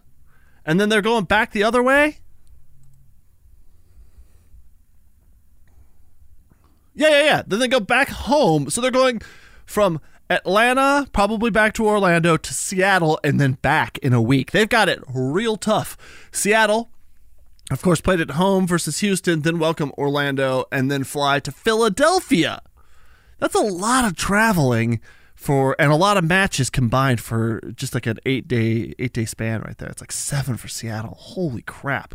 And 0.65 0.79
then 0.79 0.87
they're 0.87 1.01
going 1.01 1.25
back 1.25 1.51
the 1.51 1.63
other 1.63 1.83
way. 1.83 2.19
Yeah, 6.93 7.09
yeah, 7.09 7.23
yeah. 7.23 7.43
Then 7.45 7.59
they 7.59 7.67
go 7.67 7.79
back 7.79 8.09
home. 8.09 8.69
So 8.69 8.81
they're 8.81 8.91
going 8.91 9.21
from 9.65 9.99
Atlanta, 10.29 11.07
probably 11.11 11.51
back 11.51 11.73
to 11.73 11.85
Orlando, 11.85 12.37
to 12.37 12.53
Seattle, 12.53 13.19
and 13.23 13.39
then 13.39 13.53
back 13.53 13.97
in 13.99 14.13
a 14.13 14.21
week. 14.21 14.51
They've 14.51 14.69
got 14.69 14.89
it 14.89 15.03
real 15.13 15.57
tough. 15.57 15.97
Seattle, 16.31 16.89
of 17.69 17.81
course, 17.81 18.01
played 18.01 18.21
at 18.21 18.31
home 18.31 18.65
versus 18.67 18.99
Houston, 18.99 19.41
then 19.41 19.59
welcome 19.59 19.91
Orlando, 19.97 20.65
and 20.71 20.89
then 20.89 21.03
fly 21.03 21.39
to 21.39 21.51
Philadelphia. 21.51 22.61
That's 23.39 23.55
a 23.55 23.59
lot 23.59 24.05
of 24.05 24.15
traveling 24.15 25.01
for 25.35 25.75
and 25.79 25.91
a 25.91 25.95
lot 25.95 26.17
of 26.17 26.23
matches 26.23 26.69
combined 26.69 27.19
for 27.19 27.59
just 27.75 27.95
like 27.95 28.05
an 28.05 28.19
eight 28.27 28.47
day 28.47 28.93
eight 28.99 29.11
day 29.11 29.25
span 29.25 29.61
right 29.61 29.77
there. 29.79 29.89
It's 29.89 30.01
like 30.01 30.11
seven 30.11 30.55
for 30.55 30.67
Seattle. 30.67 31.15
Holy 31.19 31.63
crap! 31.63 32.13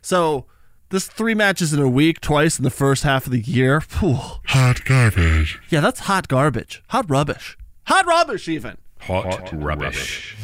So 0.00 0.46
this 0.92 1.08
three 1.08 1.34
matches 1.34 1.72
in 1.72 1.80
a 1.80 1.88
week, 1.88 2.20
twice 2.20 2.58
in 2.58 2.64
the 2.64 2.70
first 2.70 3.02
half 3.02 3.26
of 3.26 3.32
the 3.32 3.40
year. 3.40 3.80
Whew. 3.98 4.18
Hot 4.46 4.84
garbage. 4.84 5.58
Yeah, 5.70 5.80
that's 5.80 6.00
hot 6.00 6.28
garbage. 6.28 6.82
Hot 6.88 7.10
rubbish. 7.10 7.56
Hot 7.86 8.06
rubbish, 8.06 8.46
even. 8.46 8.76
Hot, 9.00 9.24
Hot 9.24 9.50
rubbish. 9.52 10.36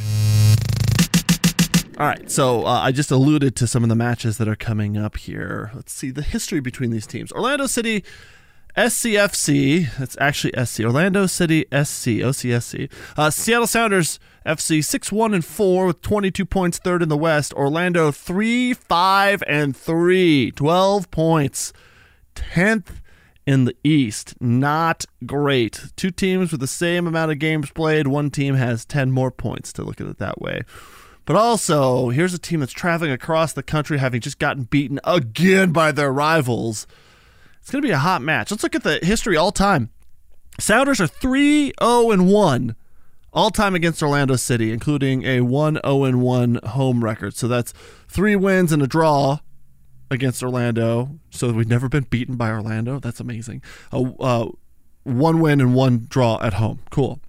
All 1.99 2.07
right, 2.07 2.31
so 2.31 2.65
uh, 2.65 2.81
I 2.81 2.93
just 2.93 3.11
alluded 3.11 3.57
to 3.57 3.67
some 3.67 3.83
of 3.83 3.89
the 3.89 3.95
matches 3.95 4.39
that 4.39 4.49
are 4.49 4.57
coming 4.57 4.97
up 4.97 5.17
here. 5.17 5.71
Let's 5.75 5.93
see 5.93 6.11
the 6.11 6.23
history 6.23 6.61
between 6.61 6.91
these 6.91 7.07
teams. 7.07 7.31
Orlando 7.33 7.67
City 7.67 8.05
SCFC, 8.77 9.95
that's 9.99 10.17
actually 10.21 10.53
SC. 10.65 10.81
Orlando 10.81 11.27
City 11.27 11.67
SC, 11.73 12.23
OCSC. 12.23 12.91
Uh, 13.17 13.31
Seattle 13.31 13.67
Sounders 13.67 14.19
FC 14.49 14.83
6 14.83 15.13
1 15.13 15.35
and 15.35 15.45
4 15.45 15.87
with 15.87 16.01
22 16.01 16.47
points, 16.47 16.79
third 16.79 17.03
in 17.03 17.11
the 17.11 17.19
West. 17.19 17.53
Orlando 17.53 18.11
3 18.11 18.73
5 18.73 19.45
and 19.47 19.77
3, 19.77 20.53
12 20.53 21.11
points, 21.11 21.73
10th 22.35 23.03
in 23.47 23.67
the 23.67 23.77
East. 23.85 24.35
Not 24.41 25.05
great. 25.27 25.93
Two 25.97 26.11
teams 26.11 26.51
with 26.51 26.63
the 26.63 26.67
same 26.67 27.07
amount 27.07 27.31
of 27.31 27.39
games 27.39 27.71
played. 27.71 28.07
One 28.07 28.31
team 28.31 28.55
has 28.55 28.87
10 28.87 29.11
more 29.11 29.31
points 29.31 29.71
to 29.75 29.83
look 29.83 30.01
at 30.01 30.07
it 30.07 30.17
that 30.17 30.41
way. 30.41 30.63
But 31.27 31.37
also, 31.37 32.09
here's 32.09 32.33
a 32.33 32.39
team 32.39 32.61
that's 32.61 32.73
traveling 32.73 33.11
across 33.11 33.53
the 33.53 33.63
country 33.63 33.99
having 33.99 34.23
just 34.23 34.39
gotten 34.39 34.63
beaten 34.65 34.99
again 35.05 35.73
by 35.73 35.93
their 35.93 36.11
rivals. 36.11 36.87
It's 37.61 37.71
going 37.71 37.83
to 37.83 37.89
be 37.89 37.93
a 37.93 37.99
hot 37.99 38.23
match. 38.23 38.51
Let's 38.51 38.63
look 38.63 38.75
at 38.75 38.83
the 38.83 38.99
history 39.03 39.37
all 39.37 39.53
time. 39.53 39.91
Sounders 40.59 41.03
are 41.03 41.07
3 41.07 41.75
0 41.79 42.11
and 42.11 42.33
1 42.33 42.75
all 43.39 43.51
time 43.51 43.77
against 43.77 44.03
Orlando 44.03 44.35
City, 44.35 44.73
including 44.73 45.25
a 45.25 45.43
1 45.43 45.79
0 45.85 46.17
1 46.17 46.61
home 46.65 47.05
record. 47.05 47.37
So 47.37 47.47
that's 47.47 47.73
three 48.09 48.35
wins 48.35 48.73
and 48.73 48.83
a 48.83 48.89
draw 48.89 49.39
against 50.11 50.43
Orlando. 50.43 51.21
So 51.31 51.53
we've 51.53 51.69
never 51.69 51.89
been 51.89 52.03
beaten 52.11 52.35
by 52.35 52.51
Orlando. 52.51 52.99
That's 52.99 53.21
amazing. 53.21 53.63
A 53.93 54.13
uh, 54.19 54.49
one 55.05 55.39
win 55.39 55.61
and 55.61 55.73
one 55.73 56.07
draw 56.09 56.41
at 56.43 56.55
home. 56.55 56.81
Cool. 56.91 57.21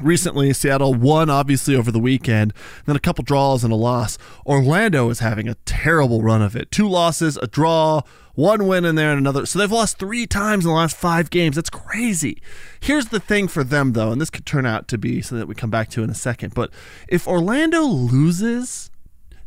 Recently, 0.00 0.52
Seattle 0.52 0.92
won 0.92 1.30
obviously 1.30 1.76
over 1.76 1.92
the 1.92 2.00
weekend, 2.00 2.52
then 2.84 2.96
a 2.96 3.00
couple 3.00 3.22
draws 3.22 3.62
and 3.62 3.72
a 3.72 3.76
loss. 3.76 4.18
Orlando 4.44 5.08
is 5.08 5.20
having 5.20 5.48
a 5.48 5.54
terrible 5.66 6.20
run 6.20 6.42
of 6.42 6.56
it. 6.56 6.72
Two 6.72 6.88
losses, 6.88 7.36
a 7.36 7.46
draw, 7.46 8.02
one 8.34 8.66
win 8.66 8.84
in 8.84 8.96
there 8.96 9.10
and 9.10 9.20
another. 9.20 9.46
So 9.46 9.58
they've 9.58 9.70
lost 9.70 9.98
three 9.98 10.26
times 10.26 10.64
in 10.64 10.70
the 10.70 10.76
last 10.76 10.96
five 10.96 11.30
games. 11.30 11.54
That's 11.54 11.70
crazy. 11.70 12.42
Here's 12.80 13.06
the 13.06 13.20
thing 13.20 13.46
for 13.46 13.62
them, 13.62 13.92
though, 13.92 14.10
and 14.10 14.20
this 14.20 14.30
could 14.30 14.46
turn 14.46 14.66
out 14.66 14.88
to 14.88 14.98
be 14.98 15.22
something 15.22 15.38
that 15.38 15.46
we 15.46 15.54
come 15.54 15.70
back 15.70 15.90
to 15.90 16.02
in 16.02 16.10
a 16.10 16.14
second. 16.14 16.54
But 16.54 16.70
if 17.08 17.28
Orlando 17.28 17.82
loses, 17.82 18.90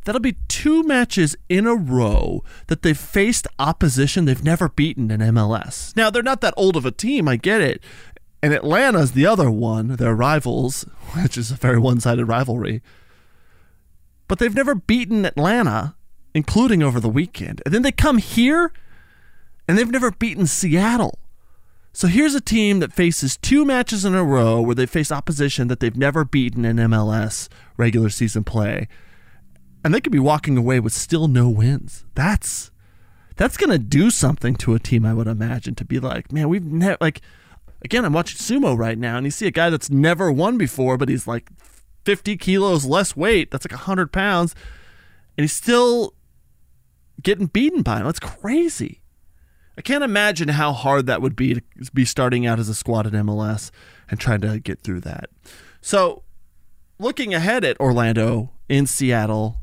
that'll 0.05 0.21
be 0.21 0.37
two 0.47 0.83
matches 0.83 1.35
in 1.49 1.67
a 1.67 1.75
row 1.75 2.41
that 2.67 2.83
they've 2.83 2.97
faced 2.97 3.47
opposition 3.59 4.23
they've 4.23 4.43
never 4.43 4.69
beaten 4.69 5.11
in 5.11 5.19
MLS. 5.19 5.93
Now, 5.97 6.09
they're 6.09 6.23
not 6.23 6.39
that 6.39 6.53
old 6.55 6.77
of 6.77 6.85
a 6.85 6.91
team, 6.91 7.27
I 7.27 7.35
get 7.35 7.59
it. 7.59 7.83
And 8.41 8.53
Atlanta's 8.53 9.13
the 9.13 9.25
other 9.25 9.49
one, 9.49 9.95
their 9.95 10.15
rivals, 10.15 10.83
which 11.13 11.37
is 11.37 11.51
a 11.51 11.55
very 11.55 11.79
one 11.79 11.99
sided 11.99 12.25
rivalry. 12.25 12.81
But 14.27 14.39
they've 14.39 14.53
never 14.53 14.75
beaten 14.75 15.25
Atlanta, 15.25 15.95
including 16.33 16.83
over 16.83 16.99
the 16.99 17.09
weekend. 17.09 17.61
And 17.65 17.73
then 17.73 17.81
they 17.81 17.91
come 17.91 18.17
here 18.17 18.71
and 19.67 19.77
they've 19.77 19.89
never 19.89 20.11
beaten 20.11 20.47
Seattle. 20.47 21.19
So 21.93 22.07
here's 22.07 22.35
a 22.35 22.41
team 22.41 22.79
that 22.79 22.93
faces 22.93 23.37
two 23.37 23.65
matches 23.65 24.05
in 24.05 24.13
a 24.13 24.23
row 24.23 24.61
where 24.61 24.75
they 24.75 24.85
face 24.85 25.11
opposition 25.11 25.67
that 25.67 25.79
they've 25.79 25.97
never 25.97 26.23
beaten 26.23 26.63
in 26.63 26.77
MLS 26.77 27.49
regular 27.75 28.09
season 28.09 28.43
play. 28.43 28.87
And 29.83 29.93
they 29.93 30.01
could 30.01 30.11
be 30.11 30.19
walking 30.19 30.57
away 30.57 30.79
with 30.79 30.93
still 30.93 31.27
no 31.27 31.49
wins. 31.49 32.05
That's 32.13 32.71
that's 33.35 33.57
going 33.57 33.69
to 33.69 33.79
do 33.79 34.09
something 34.09 34.55
to 34.57 34.73
a 34.73 34.79
team 34.79 35.05
I 35.05 35.13
would 35.13 35.27
imagine 35.27 35.75
to 35.75 35.85
be 35.85 35.99
like, 35.99 36.31
man, 36.31 36.49
we've 36.49 36.65
never 36.65 36.97
like 36.99 37.21
again, 37.87 38.03
I'm 38.03 38.11
watching 38.11 38.37
sumo 38.37 38.77
right 38.77 38.97
now, 38.97 39.15
and 39.15 39.25
you 39.25 39.31
see 39.31 39.47
a 39.47 39.51
guy 39.51 39.69
that's 39.69 39.89
never 39.89 40.29
won 40.29 40.57
before, 40.57 40.97
but 40.97 41.07
he's 41.07 41.25
like 41.25 41.49
50 42.03 42.35
kilos 42.35 42.83
less 42.83 43.15
weight. 43.15 43.49
That's 43.49 43.65
like 43.65 43.71
100 43.71 44.11
pounds. 44.11 44.53
And 45.37 45.45
he's 45.45 45.53
still 45.53 46.13
getting 47.23 47.45
beaten 47.45 47.83
by 47.83 47.99
him. 47.99 48.05
That's 48.05 48.19
crazy. 48.19 48.99
I 49.77 49.81
can't 49.81 50.03
imagine 50.03 50.49
how 50.49 50.73
hard 50.73 51.05
that 51.05 51.21
would 51.21 51.37
be 51.37 51.53
to 51.53 51.61
be 51.93 52.03
starting 52.03 52.45
out 52.45 52.59
as 52.59 52.67
a 52.67 52.75
squad 52.75 53.07
at 53.07 53.13
MLS 53.13 53.71
and 54.09 54.19
trying 54.19 54.41
to 54.41 54.59
get 54.59 54.81
through 54.81 55.01
that. 55.01 55.29
So, 55.79 56.23
looking 56.99 57.33
ahead 57.33 57.63
at 57.63 57.79
Orlando 57.79 58.51
in 58.67 58.85
Seattle, 58.85 59.61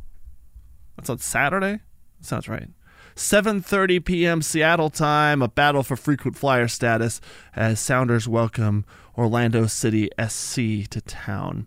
that's 0.97 1.11
on 1.11 1.19
Saturday. 1.19 1.81
Sounds 2.23 2.49
right. 2.49 2.71
7:30 3.17 4.05
p.m. 4.05 4.43
Seattle 4.43 4.91
time, 4.91 5.43
a 5.43 5.49
battle 5.49 5.83
for 5.83 5.97
frequent 5.97 6.37
flyer 6.37 6.69
status 6.69 7.21
as 7.55 7.79
Sounders 7.79 8.27
welcome 8.27 8.85
Orlando 9.17 9.67
City 9.67 10.11
SC 10.19 10.89
to 10.91 11.01
town. 11.07 11.67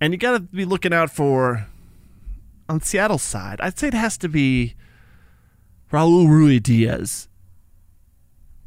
And 0.00 0.12
you 0.12 0.18
got 0.18 0.32
to 0.32 0.40
be 0.40 0.64
looking 0.64 0.92
out 0.92 1.10
for 1.10 1.66
on 2.68 2.80
Seattle's 2.80 3.22
side. 3.22 3.60
I'd 3.60 3.78
say 3.78 3.88
it 3.88 3.94
has 3.94 4.16
to 4.18 4.28
be 4.28 4.74
Raul 5.92 6.26
Ruidíaz. 6.26 7.28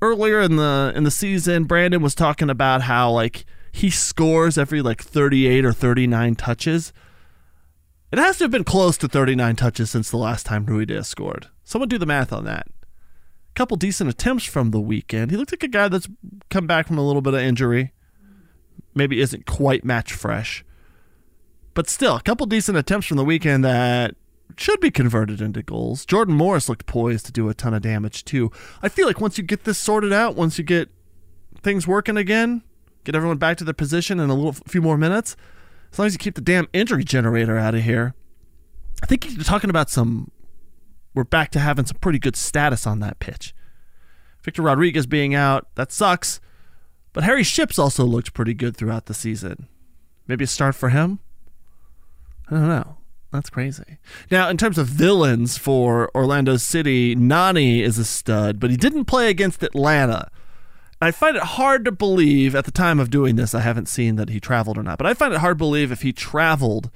Earlier 0.02 0.42
in 0.42 0.58
the 0.58 0.94
in 0.96 1.04
the 1.04 1.12
season, 1.12 1.64
Brandon 1.64 2.02
was 2.02 2.14
talking 2.14 2.50
about 2.50 2.84
how 2.84 3.12
like 3.12 3.46
he 3.72 3.90
scores 3.90 4.58
every 4.58 4.82
like 4.82 5.02
38 5.02 5.66
or 5.66 5.74
39 5.74 6.36
touches. 6.36 6.94
It 8.12 8.20
has 8.20 8.38
to 8.38 8.44
have 8.46 8.52
been 8.52 8.64
close 8.64 8.98
to 9.00 9.08
39 9.08 9.56
touches 9.56 9.90
since 9.90 10.12
the 10.12 10.18
last 10.18 10.46
time 10.46 10.66
Rui 10.66 10.86
Diaz 10.86 11.08
scored. 11.08 11.48
Someone 11.66 11.90
do 11.90 11.98
the 11.98 12.06
math 12.06 12.32
on 12.32 12.46
that. 12.46 12.68
A 12.68 13.54
couple 13.56 13.76
decent 13.76 14.10
attempts 14.10 14.46
from 14.46 14.72
the 14.72 14.80
weekend. 14.80 15.32
He 15.32 15.38
looks 15.38 15.52
like 15.52 15.64
a 15.64 15.68
guy 15.68 15.88
that's 15.88 16.08
come 16.50 16.68
back 16.68 16.88
from 16.88 16.98
a 16.98 17.06
little 17.06 17.22
bit 17.22 17.34
of 17.34 17.42
injury. 17.42 17.92
Maybe 18.94 19.20
isn't 19.20 19.46
quite 19.46 19.84
match 19.84 20.14
fresh. 20.14 20.64
But 21.74 21.90
still, 21.90 22.16
a 22.16 22.22
couple 22.22 22.46
decent 22.46 22.78
attempts 22.78 23.08
from 23.08 23.18
the 23.18 23.26
weekend 23.26 23.66
that 23.66 24.16
should 24.58 24.80
be 24.80 24.92
converted 24.92 25.42
into 25.42 25.64
goals. 25.64 26.06
Jordan 26.06 26.36
Morris 26.36 26.70
looked 26.70 26.86
poised 26.86 27.26
to 27.26 27.32
do 27.32 27.50
a 27.50 27.54
ton 27.54 27.74
of 27.74 27.82
damage 27.82 28.24
too. 28.24 28.52
I 28.82 28.88
feel 28.88 29.08
like 29.08 29.20
once 29.20 29.38
you 29.38 29.44
get 29.44 29.64
this 29.64 29.78
sorted 29.78 30.14
out, 30.14 30.36
once 30.36 30.58
you 30.58 30.64
get 30.64 30.90
things 31.62 31.88
working 31.88 32.16
again, 32.16 32.62
get 33.04 33.16
everyone 33.16 33.38
back 33.38 33.58
to 33.58 33.64
their 33.64 33.74
position 33.74 34.20
in 34.20 34.30
a 34.30 34.36
little 34.36 34.54
few 34.54 34.82
more 34.82 34.98
minutes, 34.98 35.36
as 35.92 36.00
long 36.00 36.06
as 36.06 36.14
you 36.14 36.20
keep 36.20 36.36
the 36.36 36.42
damn 36.42 36.68
injury 36.74 37.04
generator 37.04 37.58
out 37.58 37.76
of 37.76 37.84
here, 37.84 38.14
I 39.04 39.08
think 39.08 39.34
you're 39.34 39.44
talking 39.44 39.70
about 39.70 39.90
some 39.90 40.32
we're 41.16 41.24
back 41.24 41.50
to 41.52 41.60
having 41.60 41.86
some 41.86 41.98
pretty 42.00 42.20
good 42.20 42.36
status 42.36 42.86
on 42.86 43.00
that 43.00 43.20
pitch. 43.20 43.56
Victor 44.44 44.62
Rodriguez 44.62 45.08
being 45.08 45.34
out, 45.34 45.68
that 45.76 45.92
sucks. 45.92 46.40
But 47.14 47.24
Harry 47.24 47.44
Ships 47.44 47.80
also 47.80 48.04
looked 48.04 48.34
pretty 48.34 48.54
good 48.54 48.76
throughout 48.76 49.06
the 49.06 49.14
season. 49.14 49.68
Maybe 50.28 50.44
a 50.44 50.48
start 50.48 50.76
for 50.76 50.90
him? 50.90 51.20
I 52.50 52.56
don't 52.56 52.68
know. 52.68 52.98
That's 53.32 53.50
crazy. 53.50 53.98
Now, 54.30 54.50
in 54.50 54.58
terms 54.58 54.78
of 54.78 54.88
villains 54.88 55.58
for 55.58 56.12
Orlando 56.16 56.58
City, 56.58 57.16
Nani 57.16 57.82
is 57.82 57.98
a 57.98 58.06
stud, 58.06 58.60
but 58.60 58.70
he 58.70 58.78
didn't 58.78 59.06
play 59.06 59.30
against 59.30 59.64
Atlanta. 59.64 60.30
I 61.02 61.12
find 61.12 61.36
it 61.36 61.44
hard 61.44 61.86
to 61.86 61.92
believe 61.92 62.56
at 62.56 62.66
the 62.66 62.72
time 62.72 63.00
of 63.00 63.10
doing 63.10 63.36
this, 63.36 63.54
I 63.54 63.60
haven't 63.62 63.88
seen 63.88 64.16
that 64.16 64.30
he 64.30 64.40
traveled 64.40 64.78
or 64.78 64.84
not, 64.84 64.98
but 64.98 65.08
I 65.08 65.14
find 65.14 65.34
it 65.34 65.40
hard 65.40 65.58
to 65.58 65.64
believe 65.64 65.92
if 65.92 66.02
he 66.02 66.14
traveled 66.14 66.90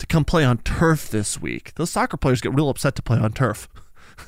to 0.00 0.06
come 0.06 0.24
play 0.24 0.44
on 0.44 0.58
turf 0.58 1.10
this 1.10 1.40
week. 1.40 1.74
Those 1.76 1.90
soccer 1.90 2.16
players 2.16 2.40
get 2.40 2.54
real 2.54 2.68
upset 2.68 2.96
to 2.96 3.02
play 3.02 3.18
on 3.18 3.32
turf. 3.32 3.68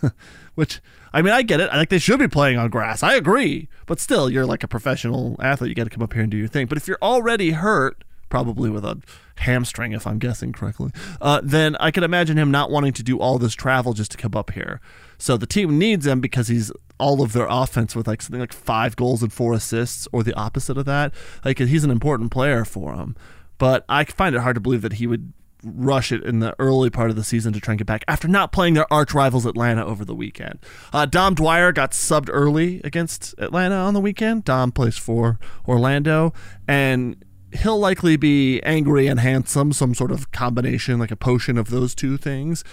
Which 0.55 0.81
I 1.13 1.23
mean, 1.23 1.33
I 1.33 1.43
get 1.43 1.61
it. 1.61 1.71
I 1.71 1.77
think 1.77 1.89
they 1.89 1.99
should 1.99 2.19
be 2.19 2.29
playing 2.29 2.59
on 2.59 2.71
grass. 2.71 3.03
I 3.03 3.15
agree. 3.15 3.69
But 3.87 4.01
still, 4.01 4.31
you're 4.31 4.47
like 4.47 4.63
a 4.63 4.69
professional 4.69 5.37
athlete. 5.41 5.71
You 5.71 5.75
got 5.75 5.85
to 5.85 5.91
come 5.91 6.03
up 6.03 6.13
here 6.13 6.23
and 6.23 6.31
do 6.31 6.37
your 6.37 6.49
thing. 6.49 6.67
But 6.67 6.79
if 6.79 6.87
you're 6.87 6.99
already 7.03 7.51
hurt, 7.51 8.05
probably 8.29 8.71
with 8.71 8.85
a 8.85 9.01
hamstring, 9.37 9.93
if 9.93 10.07
I'm 10.07 10.19
guessing 10.19 10.53
correctly, 10.53 10.91
uh, 11.21 11.41
then 11.43 11.77
I 11.77 11.91
can 11.91 12.05
imagine 12.05 12.39
him 12.39 12.51
not 12.51 12.71
wanting 12.71 12.93
to 12.95 13.03
do 13.03 13.19
all 13.19 13.39
this 13.39 13.55
travel 13.55 13.93
just 13.93 14.11
to 14.13 14.17
come 14.17 14.35
up 14.35 14.53
here. 14.53 14.81
So 15.19 15.37
the 15.37 15.47
team 15.47 15.79
needs 15.79 16.07
him 16.07 16.21
because 16.21 16.49
he's 16.49 16.73
all 16.99 17.23
of 17.23 17.33
their 17.33 17.47
offense 17.49 17.95
with 17.97 18.07
like 18.07 18.23
something 18.23 18.41
like 18.41 18.53
five 18.53 18.97
goals 18.97 19.23
and 19.23 19.33
four 19.33 19.53
assists, 19.53 20.09
or 20.13 20.23
the 20.23 20.35
opposite 20.35 20.79
of 20.79 20.85
that. 20.87 21.13
Like 21.45 21.59
he's 21.59 21.85
an 21.85 21.91
important 21.91 22.31
player 22.31 22.65
for 22.65 22.97
them. 22.97 23.17
But 23.59 23.85
I 23.89 24.05
find 24.05 24.35
it 24.35 24.41
hard 24.41 24.57
to 24.57 24.61
believe 24.61 24.83
that 24.83 24.95
he 24.95 25.07
would 25.07 25.33
rush 25.65 26.13
it 26.13 26.23
in 26.25 26.41
the 26.41 26.55
early 26.59 26.91
part 26.91 27.11
of 27.11 27.17
the 27.17 27.25
season 27.25 27.53
to 27.53 27.61
try 27.61 27.73
and 27.73 27.79
get 27.79 27.87
back 27.87 28.05
after 28.09 28.29
not 28.29 28.53
playing 28.53 28.75
their 28.75 28.91
arch 28.93 29.15
rivals 29.15 29.47
Atlanta 29.47 29.85
over 29.85 30.05
the 30.05 30.15
weekend. 30.15 30.59
Uh, 30.93 31.07
Dom 31.07 31.35
Dwyer 31.35 31.73
got 31.73 31.93
subbed 31.93 32.29
early 32.33 32.81
against 32.85 33.35
Atlanta 33.39 33.77
on 33.77 33.95
the 33.95 34.01
weekend. 34.01 34.45
Dom 34.45 34.73
plays 34.73 34.99
for 34.99 35.39
Orlando, 35.67 36.33
and 36.67 37.25
he'll 37.53 37.79
likely 37.79 38.17
be 38.17 38.61
angry 38.63 39.07
and 39.07 39.21
handsome, 39.21 39.73
some 39.73 39.95
sort 39.95 40.11
of 40.11 40.31
combination, 40.33 40.99
like 40.99 41.11
a 41.11 41.17
potion 41.17 41.59
of 41.59 41.71
those 41.71 41.95
two 41.95 42.17
things. 42.17 42.65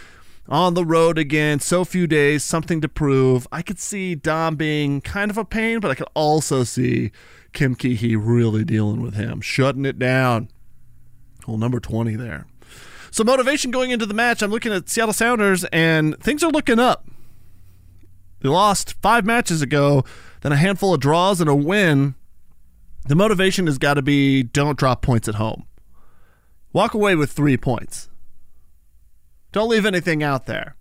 On 0.47 0.73
the 0.73 0.85
road 0.85 1.19
again, 1.19 1.59
so 1.59 1.85
few 1.85 2.07
days, 2.07 2.43
something 2.43 2.81
to 2.81 2.89
prove. 2.89 3.47
I 3.51 3.61
could 3.61 3.77
see 3.77 4.15
Dom 4.15 4.55
being 4.55 4.99
kind 4.99 5.29
of 5.29 5.37
a 5.37 5.45
pain, 5.45 5.79
but 5.79 5.91
I 5.91 5.95
could 5.95 6.09
also 6.15 6.63
see 6.63 7.11
Kim 7.53 7.75
Kee 7.75 8.15
really 8.15 8.63
dealing 8.63 9.01
with 9.01 9.13
him, 9.13 9.41
shutting 9.41 9.85
it 9.85 9.99
down. 9.99 10.49
Well, 11.47 11.57
number 11.57 11.79
20 11.79 12.15
there. 12.15 12.47
So, 13.11 13.23
motivation 13.23 13.71
going 13.71 13.91
into 13.91 14.05
the 14.05 14.13
match, 14.13 14.41
I'm 14.41 14.51
looking 14.51 14.71
at 14.71 14.89
Seattle 14.89 15.13
Sounders, 15.13 15.63
and 15.65 16.17
things 16.21 16.43
are 16.43 16.51
looking 16.51 16.79
up. 16.79 17.07
They 18.41 18.49
lost 18.49 18.93
five 19.01 19.25
matches 19.25 19.61
ago, 19.61 20.03
then 20.41 20.51
a 20.51 20.57
handful 20.57 20.93
of 20.93 20.99
draws 21.01 21.41
and 21.41 21.49
a 21.49 21.55
win. 21.55 22.15
The 23.07 23.15
motivation 23.15 23.65
has 23.65 23.77
got 23.77 23.95
to 23.95 24.01
be 24.01 24.43
don't 24.43 24.77
drop 24.77 25.01
points 25.01 25.27
at 25.27 25.35
home. 25.35 25.65
Walk 26.71 26.93
away 26.93 27.15
with 27.15 27.31
three 27.31 27.57
points. 27.57 28.09
Don't 29.51 29.69
leave 29.69 29.85
anything 29.85 30.21
out 30.21 30.45
there. 30.45 30.75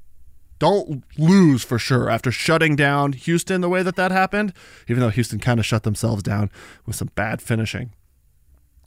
Don't 0.58 1.04
lose 1.16 1.62
for 1.62 1.78
sure 1.78 2.10
after 2.10 2.32
shutting 2.32 2.74
down 2.76 3.12
Houston 3.12 3.60
the 3.60 3.68
way 3.68 3.82
that 3.82 3.96
that 3.96 4.10
happened, 4.10 4.52
even 4.88 5.00
though 5.00 5.08
Houston 5.08 5.38
kind 5.38 5.60
of 5.60 5.66
shut 5.66 5.84
themselves 5.84 6.22
down 6.22 6.50
with 6.84 6.96
some 6.96 7.10
bad 7.14 7.40
finishing. 7.40 7.94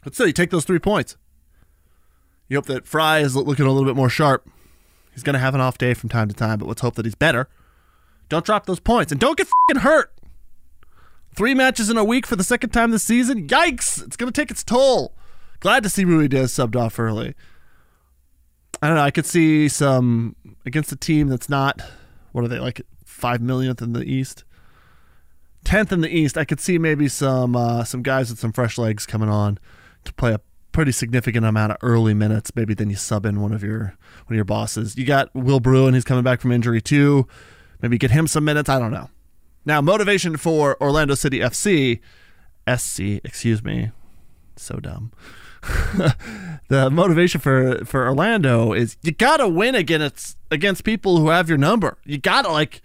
But 0.04 0.14
still, 0.14 0.28
you 0.28 0.34
take 0.34 0.50
those 0.50 0.66
three 0.66 0.80
points. 0.80 1.16
You 2.52 2.58
hope 2.58 2.66
that 2.66 2.86
Frei 2.86 3.22
is 3.22 3.34
looking 3.34 3.66
a 3.66 3.72
little 3.72 3.88
bit 3.88 3.96
more 3.96 4.10
sharp. 4.10 4.46
He's 5.14 5.24
going 5.24 5.36
to 5.36 5.40
have 5.40 5.56
an 5.56 5.62
off 5.62 5.78
day 5.78 5.94
from 5.94 6.10
time 6.10 6.28
to 6.28 6.36
time, 6.36 6.60
but 6.60 6.68
let's 6.68 6.82
hope 6.82 6.96
that 6.96 7.06
he's 7.06 7.16
better. 7.16 7.48
Don't 8.28 8.44
drop 8.44 8.66
those 8.66 8.82
points 8.82 9.10
and 9.10 9.22
don't 9.22 9.38
get 9.38 9.48
fing 9.70 9.80
hurt. 9.80 10.14
Three 11.34 11.54
matches 11.54 11.90
in 11.90 11.96
a 11.96 12.04
week 12.04 12.28
for 12.28 12.36
the 12.36 12.44
second 12.44 12.72
time 12.72 12.92
this 12.92 13.06
season. 13.06 13.48
Yikes! 13.48 14.04
It's 14.04 14.18
going 14.18 14.30
to 14.30 14.38
take 14.38 14.52
its 14.52 14.66
toll. 14.66 15.16
Glad 15.62 15.82
to 15.84 15.90
see 15.90 16.04
Ruidíaz 16.04 16.50
subbed 16.50 16.76
off 16.76 17.00
early. 17.00 17.36
I 18.82 18.88
don't 18.88 18.98
know. 18.98 19.04
I 19.04 19.12
could 19.12 19.26
see 19.26 19.70
some 19.70 20.36
against 20.66 20.92
a 20.92 20.98
team 20.98 21.30
that's 21.30 21.48
not 21.48 21.82
what 22.34 22.44
are 22.44 22.50
they 22.50 22.60
like 22.60 22.82
five 23.06 23.40
millionth 23.40 23.82
in 23.82 23.94
the 23.94 24.04
East, 24.04 24.44
tenth 25.64 25.94
in 25.94 26.02
the 26.02 26.14
East. 26.14 26.38
I 26.38 26.44
could 26.44 26.60
see 26.60 26.78
maybe 26.78 27.08
some 27.08 27.56
uh, 27.56 27.86
some 27.86 28.04
guys 28.04 28.30
with 28.30 28.40
some 28.40 28.52
fresh 28.52 28.78
legs 28.78 29.06
coming 29.06 29.30
on 29.30 29.58
to 30.04 30.12
play 30.12 30.34
a 30.34 30.42
pretty 30.72 30.92
significant 30.92 31.46
amount 31.46 31.72
of 31.74 31.78
early 31.82 32.14
minutes. 32.14 32.52
Maybe 32.56 32.74
then 32.74 32.90
you 32.90 32.96
sub 32.96 33.26
in 33.26 33.42
one 33.42 33.54
of 33.54 33.64
your 33.64 33.80
one 34.26 34.32
of 34.32 34.36
your 34.36 34.46
bosses. 34.46 34.98
You 34.98 35.06
got 35.06 35.34
Will 35.34 35.60
Bruin. 35.60 35.94
He's 35.94 36.04
coming 36.04 36.24
back 36.24 36.42
from 36.42 36.52
injury 36.52 36.82
too. 36.82 37.28
Maybe 37.82 37.98
get 37.98 38.12
him 38.12 38.28
some 38.28 38.46
minutes. 38.46 38.70
I 38.70 38.80
don't 38.80 38.92
know. 38.92 39.10
Now 39.66 39.82
motivation 39.82 40.38
for 40.38 40.82
Orlando 40.82 41.16
City 41.16 41.40
FC, 41.40 42.00
SC. 42.68 43.24
Excuse 43.24 43.64
me. 43.64 43.92
So 44.56 44.78
dumb. 44.78 45.12
the 46.70 46.90
motivation 46.92 47.40
for 47.40 47.86
for 47.86 48.08
Orlando 48.08 48.74
is 48.74 48.98
you 49.04 49.12
gotta 49.12 49.48
win 49.48 49.76
against 49.76 50.38
against 50.50 50.84
people 50.84 51.18
who 51.18 51.30
have 51.30 51.50
your 51.50 51.58
number. 51.58 51.98
You 52.06 52.18
gotta 52.18 52.50
like 52.50 52.82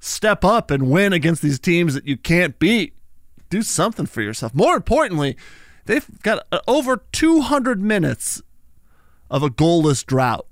step 0.00 0.44
up 0.44 0.70
and 0.70 0.90
win 0.90 1.12
against 1.12 1.42
these 1.42 1.60
teams 1.60 1.94
that 1.94 2.06
you 2.06 2.16
can't 2.16 2.58
beat. 2.58 2.94
Do 3.50 3.62
something 3.62 4.06
for 4.06 4.22
yourself. 4.22 4.54
More 4.54 4.74
importantly, 4.74 5.36
they've 5.86 6.06
got 6.22 6.46
uh, 6.52 6.60
over 6.66 7.04
200 7.12 7.82
minutes 7.82 8.42
of 9.30 9.42
a 9.42 9.48
goalless 9.48 10.04
drought. 10.04 10.46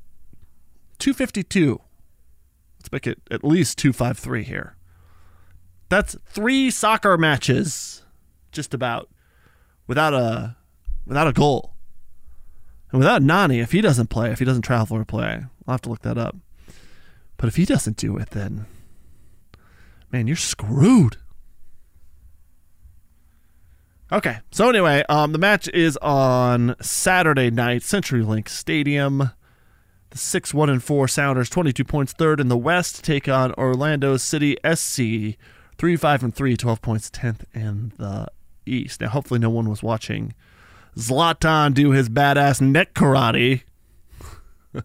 252. 0.98 1.80
Let's 2.78 2.92
make 2.92 3.06
it 3.06 3.20
at 3.30 3.44
least 3.44 3.78
253 3.78 4.44
here. 4.44 4.76
That's 5.88 6.16
three 6.26 6.70
soccer 6.70 7.18
matches, 7.18 8.04
just 8.52 8.72
about, 8.72 9.08
without 9.86 10.14
a 10.14 10.56
without 11.04 11.26
a 11.26 11.32
goal. 11.32 11.74
And 12.90 12.98
without 12.98 13.22
Nani, 13.22 13.60
if 13.60 13.72
he 13.72 13.80
doesn't 13.80 14.08
play, 14.08 14.30
if 14.30 14.38
he 14.38 14.44
doesn't 14.44 14.62
travel 14.62 14.96
or 14.96 15.04
play, 15.04 15.44
I'll 15.66 15.74
have 15.74 15.82
to 15.82 15.88
look 15.88 16.02
that 16.02 16.18
up. 16.18 16.36
But 17.36 17.48
if 17.48 17.56
he 17.56 17.64
doesn't 17.64 17.96
do 17.96 18.16
it, 18.16 18.30
then 18.30 18.66
man, 20.12 20.26
you're 20.26 20.36
screwed. 20.36 21.16
Okay, 24.12 24.38
so 24.50 24.68
anyway, 24.68 25.04
um, 25.08 25.30
the 25.30 25.38
match 25.38 25.68
is 25.68 25.96
on 25.98 26.74
Saturday 26.80 27.48
night, 27.48 27.82
CenturyLink 27.82 28.48
Stadium. 28.48 29.30
The 30.10 30.18
six 30.18 30.52
one 30.52 30.68
and 30.68 30.82
four 30.82 31.06
Sounders, 31.06 31.48
twenty 31.48 31.72
two 31.72 31.84
points, 31.84 32.12
third 32.12 32.40
in 32.40 32.48
the 32.48 32.56
West, 32.56 33.04
take 33.04 33.28
on 33.28 33.52
Orlando 33.52 34.16
City 34.16 34.56
SC, 34.68 35.38
three 35.78 35.94
five 35.94 36.24
and 36.24 36.34
three, 36.34 36.56
12 36.56 36.82
points, 36.82 37.08
tenth 37.08 37.44
in 37.54 37.92
the 37.98 38.26
East. 38.66 39.00
Now, 39.00 39.10
hopefully, 39.10 39.38
no 39.38 39.50
one 39.50 39.70
was 39.70 39.80
watching 39.80 40.34
Zlatan 40.96 41.72
do 41.72 41.92
his 41.92 42.08
badass 42.08 42.60
neck 42.60 42.94
karate. 42.94 43.62
that 44.72 44.84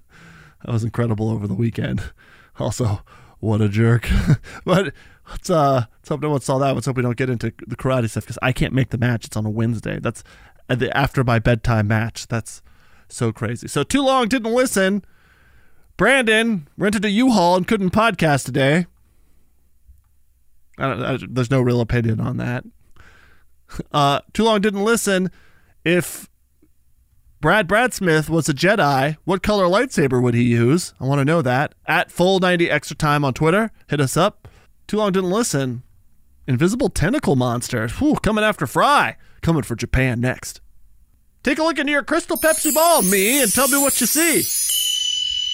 was 0.67 0.83
incredible 0.83 1.31
over 1.31 1.47
the 1.47 1.55
weekend. 1.55 2.01
Also, 2.57 3.01
what 3.41 3.59
a 3.59 3.67
jerk. 3.67 4.07
but 4.63 4.93
let's 5.29 5.49
uh 5.49 5.85
let's 5.97 6.09
hope 6.09 6.21
no 6.21 6.29
one 6.29 6.41
saw 6.41 6.57
that. 6.59 6.73
Let's 6.73 6.85
hope 6.85 6.97
we 6.97 7.03
don't 7.03 7.17
get 7.17 7.29
into 7.29 7.53
the 7.67 7.75
karate 7.75 8.09
stuff 8.09 8.23
because 8.23 8.39
I 8.41 8.51
can't 8.51 8.73
make 8.73 8.89
the 8.89 8.97
match. 8.97 9.25
It's 9.25 9.37
on 9.37 9.45
a 9.45 9.49
Wednesday. 9.49 9.99
That's 9.99 10.23
the 10.67 10.95
after 10.95 11.23
my 11.23 11.39
bedtime 11.39 11.87
match. 11.87 12.27
That's 12.27 12.61
so 13.07 13.31
crazy. 13.31 13.67
So 13.67 13.83
too 13.83 14.03
long 14.03 14.27
didn't 14.27 14.53
listen. 14.53 15.03
Brandon 15.97 16.67
rented 16.77 17.05
a 17.05 17.09
U-Haul 17.09 17.55
and 17.55 17.67
couldn't 17.67 17.91
podcast 17.91 18.45
today. 18.45 18.85
I 20.77 21.13
I, 21.13 21.19
there's 21.29 21.51
no 21.51 21.61
real 21.61 21.81
opinion 21.81 22.19
on 22.19 22.37
that. 22.37 22.63
Uh, 23.91 24.19
too 24.31 24.43
long 24.43 24.61
didn't 24.61 24.83
listen 24.83 25.31
if 25.83 26.29
Brad 27.41 27.67
Brad 27.67 27.93
Smith 27.93 28.29
was 28.29 28.49
a 28.49 28.53
Jedi, 28.53 29.17
what 29.23 29.43
color 29.43 29.65
lightsaber 29.65 30.21
would 30.21 30.33
he 30.33 30.43
use? 30.43 30.93
I 30.99 31.05
want 31.05 31.19
to 31.19 31.25
know 31.25 31.41
that. 31.43 31.75
At 31.85 32.11
full 32.11 32.39
90 32.39 32.69
extra 32.69 32.95
time 32.95 33.23
on 33.23 33.33
Twitter, 33.33 33.71
hit 33.87 34.01
us 34.01 34.17
up. 34.17 34.44
Too 34.87 34.97
long 34.97 35.11
didn't 35.11 35.31
listen. 35.31 35.83
Invisible 36.47 36.89
tentacle 36.89 37.35
monster. 37.35 37.87
Whew, 37.87 38.15
coming 38.21 38.43
after 38.43 38.67
Frei. 38.67 39.15
Coming 39.41 39.63
for 39.63 39.75
Japan 39.75 40.19
next. 40.21 40.61
Take 41.43 41.59
a 41.59 41.63
look 41.63 41.77
into 41.77 41.91
your 41.91 42.03
crystal 42.03 42.37
Pepsi 42.37 42.73
ball, 42.73 43.01
me, 43.03 43.41
and 43.41 43.51
tell 43.51 43.67
me 43.67 43.77
what 43.77 43.99
you 44.01 44.07
see. 44.07 44.43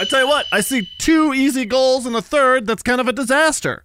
I 0.02 0.06
tell 0.06 0.22
you 0.22 0.28
what, 0.28 0.48
I 0.52 0.62
see 0.62 0.90
two 0.98 1.34
easy 1.34 1.66
goals 1.66 2.06
and 2.06 2.16
a 2.16 2.22
third 2.22 2.66
that's 2.66 2.84
kind 2.84 3.00
of 3.00 3.08
a 3.08 3.14
disaster. 3.14 3.84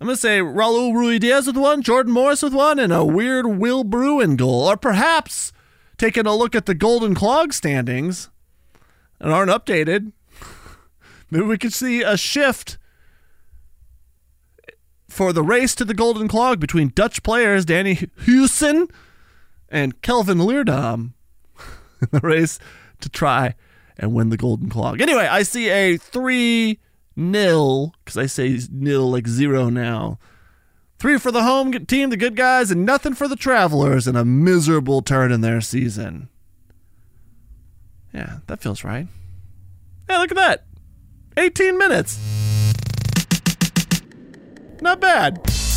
I'm 0.00 0.06
going 0.06 0.14
to 0.14 0.20
say 0.20 0.38
Raul 0.38 0.92
Ruidíaz 0.92 1.46
with 1.46 1.56
one, 1.56 1.82
Jordan 1.82 2.12
Morris 2.12 2.42
with 2.42 2.54
one, 2.54 2.78
and 2.78 2.92
a 2.92 3.04
weird 3.04 3.46
Will 3.46 3.82
Bruin 3.82 4.36
goal. 4.36 4.68
Or 4.68 4.76
perhaps 4.76 5.52
taking 5.96 6.26
a 6.26 6.36
look 6.36 6.54
at 6.54 6.66
the 6.66 6.74
Golden 6.74 7.14
Clog 7.16 7.52
standings 7.52 8.30
and 9.18 9.32
aren't 9.32 9.50
updated, 9.50 10.12
maybe 11.30 11.44
we 11.44 11.58
could 11.58 11.72
see 11.72 12.02
a 12.02 12.16
shift 12.16 12.77
for 15.18 15.32
the 15.32 15.42
race 15.42 15.74
to 15.74 15.84
the 15.84 15.94
Golden 15.94 16.28
Clog 16.28 16.60
between 16.60 16.92
Dutch 16.94 17.24
players 17.24 17.64
Danny 17.64 17.96
Hoesen 17.96 18.88
and 19.68 20.00
Kelvin 20.00 20.38
Leerdam 20.38 21.14
in 22.00 22.08
the 22.12 22.20
race 22.20 22.60
to 23.00 23.08
try 23.08 23.56
and 23.96 24.14
win 24.14 24.28
the 24.28 24.36
Golden 24.36 24.68
Clog. 24.68 25.00
Anyway, 25.00 25.26
I 25.26 25.42
see 25.42 25.70
a 25.70 25.96
3 25.96 26.78
nil, 27.16 27.94
because 28.04 28.16
I 28.16 28.26
say 28.26 28.60
nil 28.70 29.10
like 29.10 29.26
zero 29.26 29.68
now, 29.68 30.20
Three 31.00 31.18
for 31.18 31.32
the 31.32 31.42
home 31.42 31.72
team, 31.86 32.10
the 32.10 32.16
good 32.16 32.36
guys, 32.36 32.70
and 32.70 32.86
nothing 32.86 33.14
for 33.14 33.26
the 33.26 33.34
travelers, 33.34 34.06
and 34.06 34.16
a 34.16 34.24
miserable 34.24 35.02
turn 35.02 35.32
in 35.32 35.40
their 35.40 35.60
season. 35.60 36.28
Yeah, 38.14 38.38
that 38.46 38.60
feels 38.60 38.84
right. 38.84 39.08
Hey, 40.08 40.18
look 40.18 40.30
at 40.30 40.36
that. 40.36 40.64
18 41.36 41.76
minutes. 41.76 42.37
Not 44.80 45.00
bad. 45.00 45.67